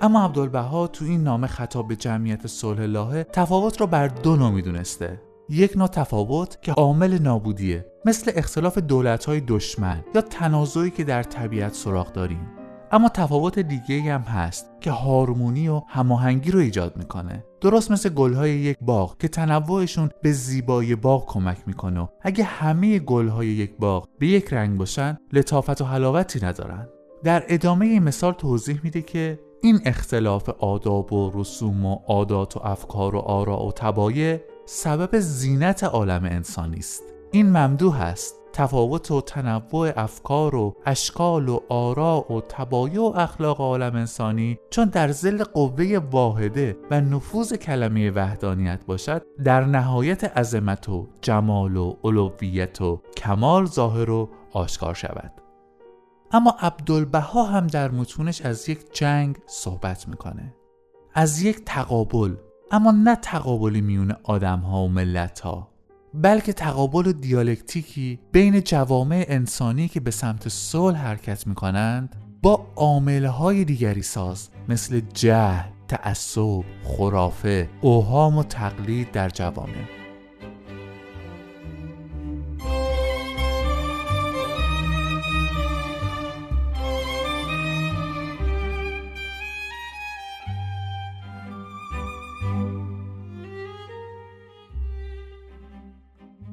اما 0.00 0.24
عبدالبها 0.24 0.86
تو 0.86 1.04
این 1.04 1.22
نامه 1.22 1.46
خطاب 1.46 1.88
به 1.88 1.96
جمعیت 1.96 2.46
صلح 2.46 2.80
لاهه 2.80 3.24
تفاوت 3.32 3.80
رو 3.80 3.86
بر 3.86 4.08
دو 4.08 4.36
نوع 4.36 4.50
می‌دونسته. 4.50 5.20
یک 5.48 5.76
نوع 5.76 5.88
تفاوت 5.88 6.62
که 6.62 6.72
عامل 6.72 7.18
نابودیه 7.18 7.86
مثل 8.04 8.32
اختلاف 8.34 8.78
دولت‌های 8.78 9.40
دشمن 9.40 10.04
یا 10.14 10.20
تنازعی 10.20 10.90
که 10.90 11.04
در 11.04 11.22
طبیعت 11.22 11.74
سراغ 11.74 12.12
داریم. 12.12 12.57
اما 12.92 13.08
تفاوت 13.08 13.58
دیگه 13.58 14.12
هم 14.14 14.20
هست 14.20 14.66
که 14.80 14.90
هارمونی 14.90 15.68
و 15.68 15.82
هماهنگی 15.88 16.50
رو 16.50 16.58
ایجاد 16.58 16.96
می‌کنه. 16.96 17.44
درست 17.60 17.90
مثل 17.90 18.08
گلهای 18.08 18.50
یک 18.50 18.76
باغ 18.80 19.18
که 19.18 19.28
تنوعشون 19.28 20.10
به 20.22 20.32
زیبایی 20.32 20.94
باغ 20.94 21.26
کمک 21.26 21.58
می‌کنه 21.66 22.08
اگه 22.22 22.44
همه 22.44 22.98
گلهای 22.98 23.46
یک 23.46 23.76
باغ 23.78 24.08
به 24.18 24.26
یک 24.26 24.52
رنگ 24.52 24.78
باشن 24.78 25.18
لطافت 25.32 25.80
و 25.80 25.84
حلاوتی 25.84 26.46
ندارن. 26.46 26.88
در 27.24 27.44
ادامه 27.48 27.86
این 27.86 28.02
مثال 28.02 28.32
توضیح 28.32 28.80
میده 28.84 29.02
که 29.02 29.40
این 29.62 29.80
اختلاف 29.84 30.48
آداب 30.48 31.12
و 31.12 31.32
رسوم 31.34 31.86
و 31.86 31.98
عادات 32.06 32.56
و 32.56 32.60
افکار 32.64 33.14
و 33.14 33.18
آراء 33.18 33.66
و 33.66 33.72
تبایع 33.72 34.40
سبب 34.66 35.18
زینت 35.18 35.84
عالم 35.84 36.24
انسانی 36.24 36.78
است. 36.78 37.02
این 37.32 37.50
ممدوح 37.50 38.00
است. 38.00 38.37
تفاوت 38.52 39.10
و 39.10 39.20
تنوع 39.20 39.92
افکار 39.96 40.54
و 40.54 40.76
اشکال 40.86 41.48
و 41.48 41.60
آراء 41.68 42.32
و 42.32 42.40
تبایع 42.40 43.00
و 43.00 43.12
اخلاق 43.16 43.60
عالم 43.60 43.96
انسانی 43.96 44.58
چون 44.70 44.84
در 44.84 45.10
زل 45.12 45.44
قوه 45.44 45.98
واحده 46.10 46.76
و 46.90 47.00
نفوذ 47.00 47.54
کلمه 47.54 48.10
وحدانیت 48.10 48.84
باشد 48.86 49.22
در 49.44 49.64
نهایت 49.64 50.24
عظمت 50.24 50.88
و 50.88 51.06
جمال 51.22 51.76
و 51.76 51.96
علویت 52.04 52.80
و 52.80 53.02
کمال 53.16 53.66
ظاهر 53.66 54.10
و 54.10 54.28
آشکار 54.52 54.94
شود. 54.94 55.32
اما 56.32 56.56
عبدالبها 56.60 57.44
هم 57.44 57.66
در 57.66 57.90
متونش 57.90 58.42
از 58.42 58.68
یک 58.68 58.92
جنگ 58.92 59.36
صحبت 59.46 60.08
می‌کنه. 60.08 60.54
از 61.14 61.42
یک 61.42 61.64
تقابل 61.66 62.34
اما 62.70 62.90
نه 62.90 63.16
تقابلی 63.16 63.80
میون 63.80 64.16
آدم 64.22 64.58
ها 64.58 64.82
و 64.82 64.88
ملت 64.88 65.40
ها 65.40 65.68
بلکه 66.22 66.52
تقابل 66.52 67.06
و 67.06 67.12
دیالکتیکی 67.12 68.18
بین 68.32 68.60
جوامع 68.60 69.24
انسانی 69.28 69.88
که 69.88 70.00
به 70.00 70.10
سمت 70.10 70.48
صلح 70.48 70.98
حرکت 70.98 71.46
می 71.46 71.54
کنند 71.54 72.16
با 72.42 72.66
عاملهای 72.76 73.64
دیگری 73.64 74.02
ساز 74.02 74.48
مثل 74.68 75.00
جهل، 75.14 75.68
تعصب، 75.88 76.64
خرافه، 76.84 77.68
اوهام 77.80 78.38
و 78.38 78.42
تقلید 78.42 79.10
در 79.10 79.28
جوامع. 79.28 80.07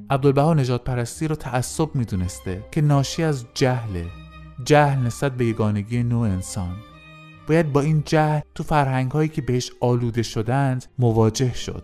عبدالبها 0.10 0.54
نجات 0.54 0.84
پرستی 0.84 1.28
رو 1.28 1.36
تعصب 1.36 1.96
می‌دونسته 1.96 2.64
که 2.72 2.82
ناشی 2.82 3.24
از 3.24 3.46
جهله. 3.54 4.06
جهل 4.66 5.00
نسبت 5.00 5.32
به 5.32 5.46
یگانگی 5.46 6.04
نوع 6.04 6.28
انسان. 6.28 6.76
باید 7.48 7.74
با 7.74 7.82
این 7.82 8.04
جهل 8.06 8.42
تو 8.56 8.64
فرهنگ 8.64 9.12
هایی 9.12 9.30
که 9.30 9.42
بهش 9.42 9.72
آلوده 9.82 10.24
شدند 10.24 10.86
مواجه 11.00 11.54
شد. 11.54 11.84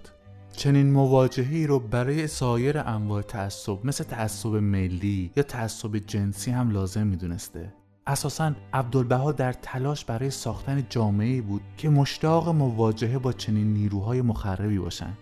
چنین 0.52 0.92
مواجهی 0.92 1.68
رو 1.68 1.80
برای 1.80 2.28
سایر 2.28 2.78
انواع 2.78 3.22
تعصب 3.22 3.78
مثل 3.84 4.04
تعصب 4.04 4.56
ملی 4.56 5.32
یا 5.36 5.44
تعصب 5.44 5.98
جنسی 5.98 6.52
هم 6.52 6.72
لازم 6.72 7.08
می‌دونسته. 7.08 7.74
اساسا 8.08 8.52
عبدالبها 8.74 9.32
در 9.32 9.54
تلاش 9.54 10.06
برای 10.06 10.30
ساختن 10.30 10.86
جامعه 10.90 11.42
بود 11.42 11.62
که 11.78 11.90
مشتاق 11.90 12.50
مواجهه 12.50 13.18
با 13.18 13.34
چنین 13.34 13.74
نیروهای 13.74 14.22
مخربی 14.22 14.80
باشند 14.80 15.18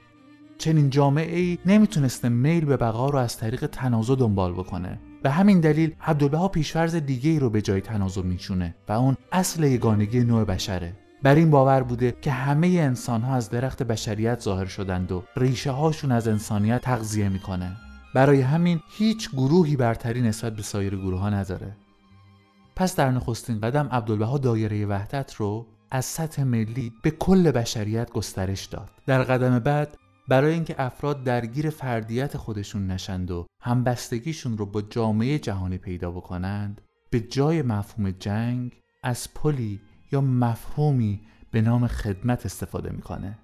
چنین 0.60 0.90
جامعه 0.90 1.40
ای 1.40 1.58
نمی‌تونسته 1.66 2.30
میل 2.30 2.66
به 2.66 2.78
بقا 2.78 3.10
رو 3.10 3.20
از 3.20 3.38
طریق 3.38 3.66
تنازع 3.66 4.16
دنبال 4.16 4.54
بکنه. 4.54 5.00
به 5.24 5.30
همین 5.30 5.60
دلیل 5.60 5.96
عبدالبها 6.02 6.48
پیشورز 6.48 6.96
دیگه 6.96 7.30
ای 7.30 7.40
رو 7.40 7.50
به 7.50 7.62
جای 7.62 7.82
تنازع 7.82 8.22
میشونه 8.22 8.76
و 8.88 8.92
اون 8.92 9.18
اصل 9.32 9.64
یگانگی 9.64 10.20
نوع 10.20 10.44
بشره. 10.44 10.94
بر 11.24 11.36
این 11.36 11.52
باور 11.52 11.84
بوده 11.84 12.18
که 12.22 12.32
همه 12.32 12.68
انسان 12.68 13.22
ها 13.22 13.36
از 13.36 13.50
درخت 13.50 13.84
بشریت 13.84 14.40
ظاهر 14.40 14.66
شدند 14.66 15.12
و 15.12 15.24
ریشه 15.36 15.72
هاشون 15.72 16.12
از 16.12 16.28
انسانیت 16.28 16.82
تغذیه 16.82 17.30
می‌کنه. 17.30 17.72
برای 18.16 18.42
همین 18.42 18.80
هیچ 18.98 19.30
گروهی 19.30 19.76
برتری 19.76 20.22
نسبت 20.22 20.56
به 20.56 20.62
سایر 20.62 20.96
گروه 20.96 21.20
ها 21.20 21.30
نداره. 21.30 21.76
پس 22.76 22.96
در 22.96 23.12
نخستین 23.12 23.60
قدم 23.60 23.90
عبدالبها 23.92 24.38
دایره 24.38 24.86
وحدت 24.86 25.34
رو 25.34 25.66
از 25.92 26.06
سطح 26.06 26.44
ملی 26.44 26.94
به 27.04 27.12
کل 27.12 27.52
بشریت 27.52 28.12
گسترش 28.12 28.66
داد. 28.66 28.90
در 29.06 29.24
قدم 29.24 29.60
بعد 29.60 29.98
برای 30.30 30.54
اینکه 30.54 30.76
افراد 30.78 31.24
درگیر 31.24 31.70
فردیت 31.70 32.38
خودشون 32.38 32.88
نشند 32.88 33.32
و 33.32 33.46
همبستگیشون 33.62 34.58
رو 34.58 34.66
با 34.66 34.82
جامعه 34.82 35.40
جهانی 35.40 35.78
پیدا 35.78 36.12
بکنند 36.12 36.82
به 37.10 37.20
جای 37.20 37.62
مفهوم 37.62 38.12
جنگ 38.12 38.82
از 39.04 39.34
پلی 39.34 39.82
یا 40.12 40.22
مفهومی 40.22 41.22
به 41.52 41.62
نام 41.62 41.88
خدمت 41.88 42.46
استفاده 42.46 42.92
می‌کنه. 42.92 43.38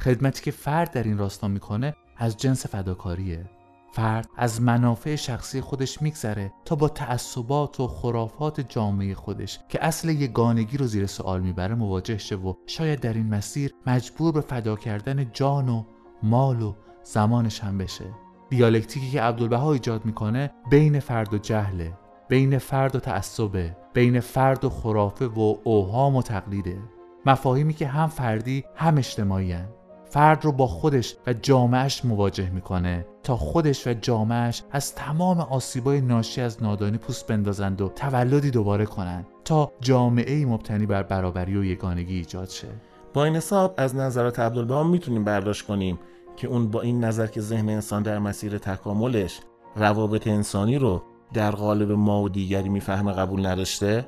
خدمتی 0.00 0.42
که 0.42 0.50
فرد 0.50 0.90
در 0.90 1.02
این 1.02 1.18
راستا 1.18 1.48
می‌کنه 1.48 1.94
از 2.16 2.36
جنس 2.36 2.66
فداکاریه. 2.66 3.50
فرد 3.92 4.28
از 4.36 4.62
منافع 4.62 5.16
شخصی 5.16 5.60
خودش 5.60 6.02
میگذره 6.02 6.52
تا 6.64 6.76
با 6.76 6.88
تعصبات 6.88 7.80
و 7.80 7.88
خرافات 7.88 8.60
جامعه 8.60 9.14
خودش 9.14 9.58
که 9.68 9.84
اصل 9.84 10.08
یگانگی 10.08 10.76
رو 10.76 10.86
زیر 10.86 11.06
سوال 11.06 11.40
می‌بره 11.40 11.74
مواجه 11.74 12.18
شه 12.18 12.36
و 12.36 12.54
شاید 12.66 13.00
در 13.00 13.12
این 13.12 13.26
مسیر 13.26 13.74
مجبور 13.86 14.32
به 14.32 14.40
فدا 14.40 14.76
کردن 14.76 15.30
جان 15.32 15.68
و 15.68 15.84
مال 16.22 16.62
و 16.62 16.74
زمانش 17.02 17.60
هم 17.60 17.78
بشه. 17.78 18.04
دیالکتیکی 18.50 19.10
که 19.10 19.22
عبدالبها 19.22 19.72
ایجاد 19.72 20.04
می‌کنه 20.04 20.50
بین 20.70 21.00
فرد 21.00 21.34
و 21.34 21.38
جهله 21.38 21.92
بین 22.28 22.58
فرد 22.58 22.96
و 22.96 23.00
تعصبه 23.00 23.76
بین 23.94 24.20
فرد 24.20 24.64
و 24.64 24.70
خرافه 24.70 25.26
و 25.26 25.56
اوهام 25.64 26.16
و 26.16 26.22
تقلیده. 26.22 26.78
مفاهیمی 27.26 27.74
که 27.74 27.86
هم 27.86 28.08
فردی 28.08 28.64
هم 28.76 28.98
اجتماعی 28.98 29.52
هن. 29.52 29.68
فرد 30.04 30.44
رو 30.44 30.52
با 30.52 30.66
خودش 30.66 31.16
و 31.26 31.32
جامعش 31.32 32.04
مواجه 32.04 32.50
می‌کنه 32.50 33.06
تا 33.22 33.36
خودش 33.36 33.86
و 33.86 33.94
جامعش 33.94 34.62
از 34.70 34.94
تمام 34.94 35.40
آسیبای 35.40 36.00
ناشی 36.00 36.40
از 36.40 36.62
نادانی 36.62 36.98
پوست 36.98 37.26
بندازند 37.26 37.80
و 37.80 37.88
تولدی 37.88 38.50
دوباره 38.50 38.86
کنند 38.86 39.26
تا 39.44 39.72
جامعه 39.80 40.46
مبتنی 40.46 40.86
بر 40.86 41.02
برابری 41.02 41.56
و 41.56 41.64
یگانگی 41.64 42.16
ایجاد 42.16 42.48
شه. 42.48 42.68
با 43.14 43.24
این 43.24 43.36
حساب 43.36 43.74
از 43.76 43.96
نظرات 43.96 44.38
عبدالبها 44.38 44.82
می‌تونیم 44.82 45.24
برداشت 45.24 45.66
کنیم 45.66 45.98
که 46.36 46.48
اون 46.48 46.70
با 46.70 46.80
این 46.80 47.04
نظر 47.04 47.26
که 47.26 47.40
ذهن 47.40 47.68
انسان 47.68 48.02
در 48.02 48.18
مسیر 48.18 48.58
تکاملش 48.58 49.40
روابط 49.76 50.26
انسانی 50.26 50.78
رو 50.78 51.02
در 51.34 51.50
قالب 51.50 51.92
ما 51.92 52.22
و 52.22 52.28
دیگری 52.28 52.68
می‌فهمه 52.68 53.12
قبول 53.12 53.46
نداشته؟ 53.46 54.06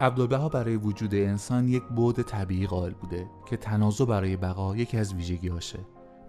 عبدالبها 0.00 0.48
برای 0.48 0.76
وجود 0.76 1.14
انسان 1.14 1.68
یک 1.68 1.82
بود 1.82 2.22
طبیعی 2.22 2.66
قائل 2.66 2.92
بوده 2.92 3.26
که 3.46 3.56
تنازع 3.56 4.04
برای 4.04 4.36
بقا 4.36 4.76
یکی 4.76 4.98
از 4.98 5.14
ویژگی 5.14 5.48
هاشه. 5.48 5.78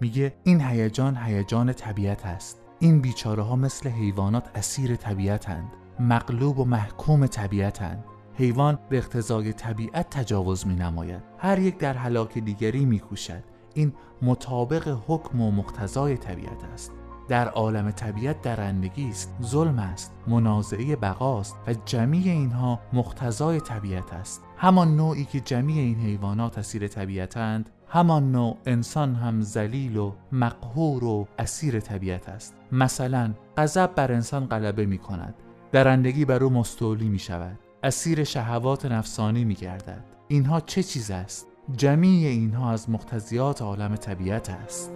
میگه 0.01 0.33
این 0.43 0.61
هیجان 0.61 1.17
هیجان 1.17 1.73
طبیعت 1.73 2.25
است. 2.25 2.61
این 2.79 3.01
بیچاره 3.01 3.43
ها 3.43 3.55
مثل 3.55 3.89
حیوانات 3.89 4.49
اسیر 4.55 4.95
طبیعتند 4.95 5.71
مغلوب 5.99 6.59
و 6.59 6.65
محکوم 6.65 7.27
طبیعتند 7.27 8.03
حیوان 8.37 8.79
به 8.89 8.97
اقتضای 8.97 9.53
طبیعت 9.53 10.09
تجاوز 10.09 10.67
می 10.67 10.75
نماید 10.75 11.23
هر 11.37 11.59
یک 11.59 11.77
در 11.77 11.93
حلاک 11.93 12.37
دیگری 12.37 12.85
می 12.85 12.99
کوشد 12.99 13.43
این 13.73 13.93
مطابق 14.21 14.97
حکم 15.07 15.41
و 15.41 15.51
مقتضای 15.51 16.17
طبیعت 16.17 16.63
است. 16.73 16.91
در 17.27 17.47
عالم 17.47 17.91
طبیعت 17.91 18.41
درندگی 18.41 19.09
است. 19.09 19.35
ظلم 19.43 19.79
است. 19.79 20.13
منازعه 20.27 20.95
بقاست 20.95 21.55
و 21.67 21.73
جمیع 21.85 22.31
اینها 22.31 22.79
مقتضای 22.93 23.59
طبیعت 23.59 24.13
است. 24.13 24.43
همان 24.57 24.95
نوعی 24.95 25.25
که 25.25 25.39
جمیع 25.39 25.77
این 25.77 25.99
حیوانات 25.99 26.57
اسیر 26.57 26.87
طبیعتند 26.87 27.69
همان 27.87 28.31
نوع 28.31 28.57
انسان 28.65 29.15
هم 29.15 29.41
ذلیل 29.41 29.97
و 29.97 30.11
مقهور 30.31 31.03
و 31.03 31.27
اسیر 31.39 31.79
طبیعت 31.79 32.29
است. 32.29 32.55
مثلا 32.71 33.33
غضب 33.57 33.95
بر 33.95 34.11
انسان 34.11 34.45
غلبه 34.45 34.85
می 34.85 34.97
کند 34.97 35.35
درندگی 35.71 36.25
بر 36.25 36.43
او 36.43 36.49
مستولی 36.49 37.09
می 37.09 37.19
شود 37.19 37.59
اسیر 37.83 38.23
شهوات 38.23 38.85
نفسانی 38.85 39.45
می 39.45 39.55
گردد 39.55 40.03
اینها 40.27 40.59
چه 40.59 40.83
چیز 40.83 41.11
است؟ 41.11 41.47
جمیع 41.75 42.27
اینها 42.27 42.71
از 42.71 42.89
مقتضیات 42.89 43.61
عالم 43.61 43.95
طبیعت 43.95 44.49
است. 44.49 44.91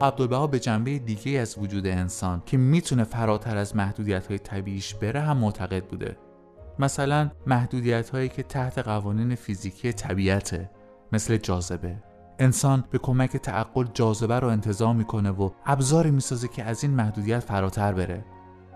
عبدالبها 0.00 0.46
به 0.46 0.58
جنبه 0.58 0.98
دیگه 0.98 1.40
از 1.40 1.58
وجود 1.58 1.86
انسان 1.86 2.42
که 2.46 2.56
می‌تونه 2.56 3.04
فراتر 3.04 3.56
از 3.56 3.76
محدودیت 3.76 4.26
های 4.26 4.38
طبیعیش 4.38 4.94
بره 4.94 5.20
هم 5.20 5.36
معتقد 5.36 5.84
بوده. 5.84 6.29
مثلا 6.78 7.30
محدودیت 7.46 8.10
هایی 8.10 8.28
که 8.28 8.42
تحت 8.42 8.78
قوانین 8.78 9.34
فیزیکی 9.34 9.92
طبیعته 9.92 10.70
مثل 11.12 11.36
جاذبه. 11.36 12.02
انسان 12.38 12.84
به 12.90 12.98
کمک 12.98 13.36
تعقل 13.36 13.86
جاذبه 13.94 14.38
رو 14.38 14.48
انتظام 14.48 14.96
می‌کنه 14.96 15.30
و 15.30 15.50
ابزاری 15.66 16.10
می‌سازه 16.10 16.48
که 16.48 16.64
از 16.64 16.84
این 16.84 16.92
محدودیت 16.94 17.40
فراتر 17.40 17.92
بره. 17.92 18.24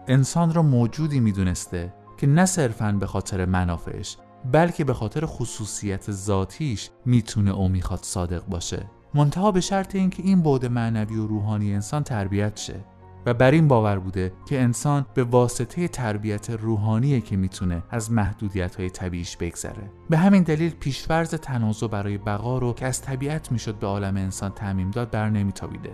انسان 0.08 0.54
را 0.54 0.62
موجودی 0.62 1.20
می‌دونسته 1.20 1.94
که 2.18 2.26
نه 2.26 2.46
صرفا 2.46 2.92
به 3.00 3.06
خاطر 3.06 3.44
منافعش 3.44 4.16
بلکه 4.52 4.84
به 4.84 4.94
خاطر 4.94 5.26
خصوصیت 5.26 6.10
ذاتیش 6.10 6.90
می‌تونه 7.04 7.50
او 7.50 7.68
می‌خواد 7.68 8.00
صادق 8.02 8.46
باشه. 8.46 8.90
منتها 9.14 9.52
به 9.52 9.60
شرط 9.60 9.94
اینکه 9.94 10.22
این 10.22 10.42
بعد 10.42 10.66
معنوی 10.66 11.16
و 11.16 11.26
روحانی 11.26 11.74
انسان 11.74 12.02
تربیت 12.02 12.56
شه. 12.56 12.84
و 13.26 13.34
بر 13.34 13.50
این 13.50 13.68
باور 13.68 13.98
بوده 13.98 14.32
که 14.46 14.60
انسان 14.60 15.06
به 15.14 15.24
واسطه 15.24 15.88
تربیت 15.88 16.50
روحانیه 16.50 17.20
که 17.20 17.36
می‌تونه 17.36 17.82
از 17.90 18.12
محدودیت 18.12 18.76
های 18.76 18.90
طبیعیش 18.90 19.36
بگذره. 19.36 19.90
به 20.10 20.16
همین 20.16 20.42
دلیل 20.42 20.70
پیشورز 20.70 21.34
تنازع 21.34 21.86
برای 21.86 22.18
بقا 22.18 22.58
رو 22.58 22.72
که 22.72 22.86
از 22.86 23.02
طبیعت 23.02 23.52
می‌شد 23.52 23.78
به 23.78 23.86
عالم 23.86 24.16
انسان 24.16 24.50
تعمیم 24.50 24.90
داد 24.90 25.10
بر 25.10 25.30
نمیتابیده. 25.30 25.92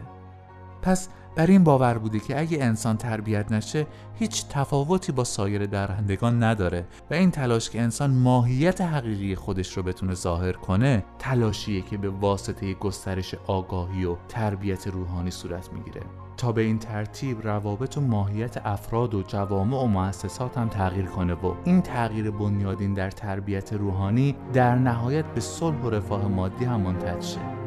پس 0.82 1.08
بر 1.36 1.46
این 1.46 1.64
باور 1.64 1.98
بوده 1.98 2.20
که 2.20 2.40
اگه 2.40 2.64
انسان 2.64 2.96
تربیت 2.96 3.52
نشه 3.52 3.86
هیچ 4.14 4.44
تفاوتی 4.48 5.12
با 5.12 5.24
سایر 5.24 5.66
درندگان 5.66 6.42
نداره 6.42 6.86
و 7.10 7.14
این 7.14 7.30
تلاش 7.30 7.70
که 7.70 7.80
انسان 7.80 8.10
ماهیت 8.10 8.80
حقیقی 8.80 9.34
خودش 9.34 9.76
رو 9.76 9.82
بتونه 9.82 10.14
ظاهر 10.14 10.52
کنه 10.52 11.04
تلاشیه 11.18 11.82
که 11.82 11.96
به 11.96 12.10
واسطه 12.10 12.74
گسترش 12.74 13.34
آگاهی 13.46 14.04
و 14.04 14.16
تربیت 14.28 14.86
روحانی 14.86 15.30
صورت 15.30 15.72
می‌گیره. 15.72 16.02
تا 16.36 16.52
به 16.52 16.62
این 16.62 16.78
ترتیب 16.78 17.46
روابط 17.46 17.98
و 17.98 18.00
ماهیت 18.00 18.66
افراد 18.66 19.14
و 19.14 19.22
جوامع 19.22 19.76
و 19.76 19.86
مؤسسات 19.86 20.58
هم 20.58 20.68
تغییر 20.68 21.06
کنه 21.06 21.34
و 21.34 21.54
این 21.64 21.82
تغییر 21.82 22.30
بنیادین 22.30 22.94
در 22.94 23.10
تربیت 23.10 23.72
روحانی 23.72 24.36
در 24.52 24.74
نهایت 24.74 25.24
به 25.24 25.40
صلح 25.40 25.82
و 25.82 25.90
رفاه 25.90 26.28
مادی 26.28 26.64
هم 26.64 26.80
منتج 26.80 27.24
شه. 27.24 27.59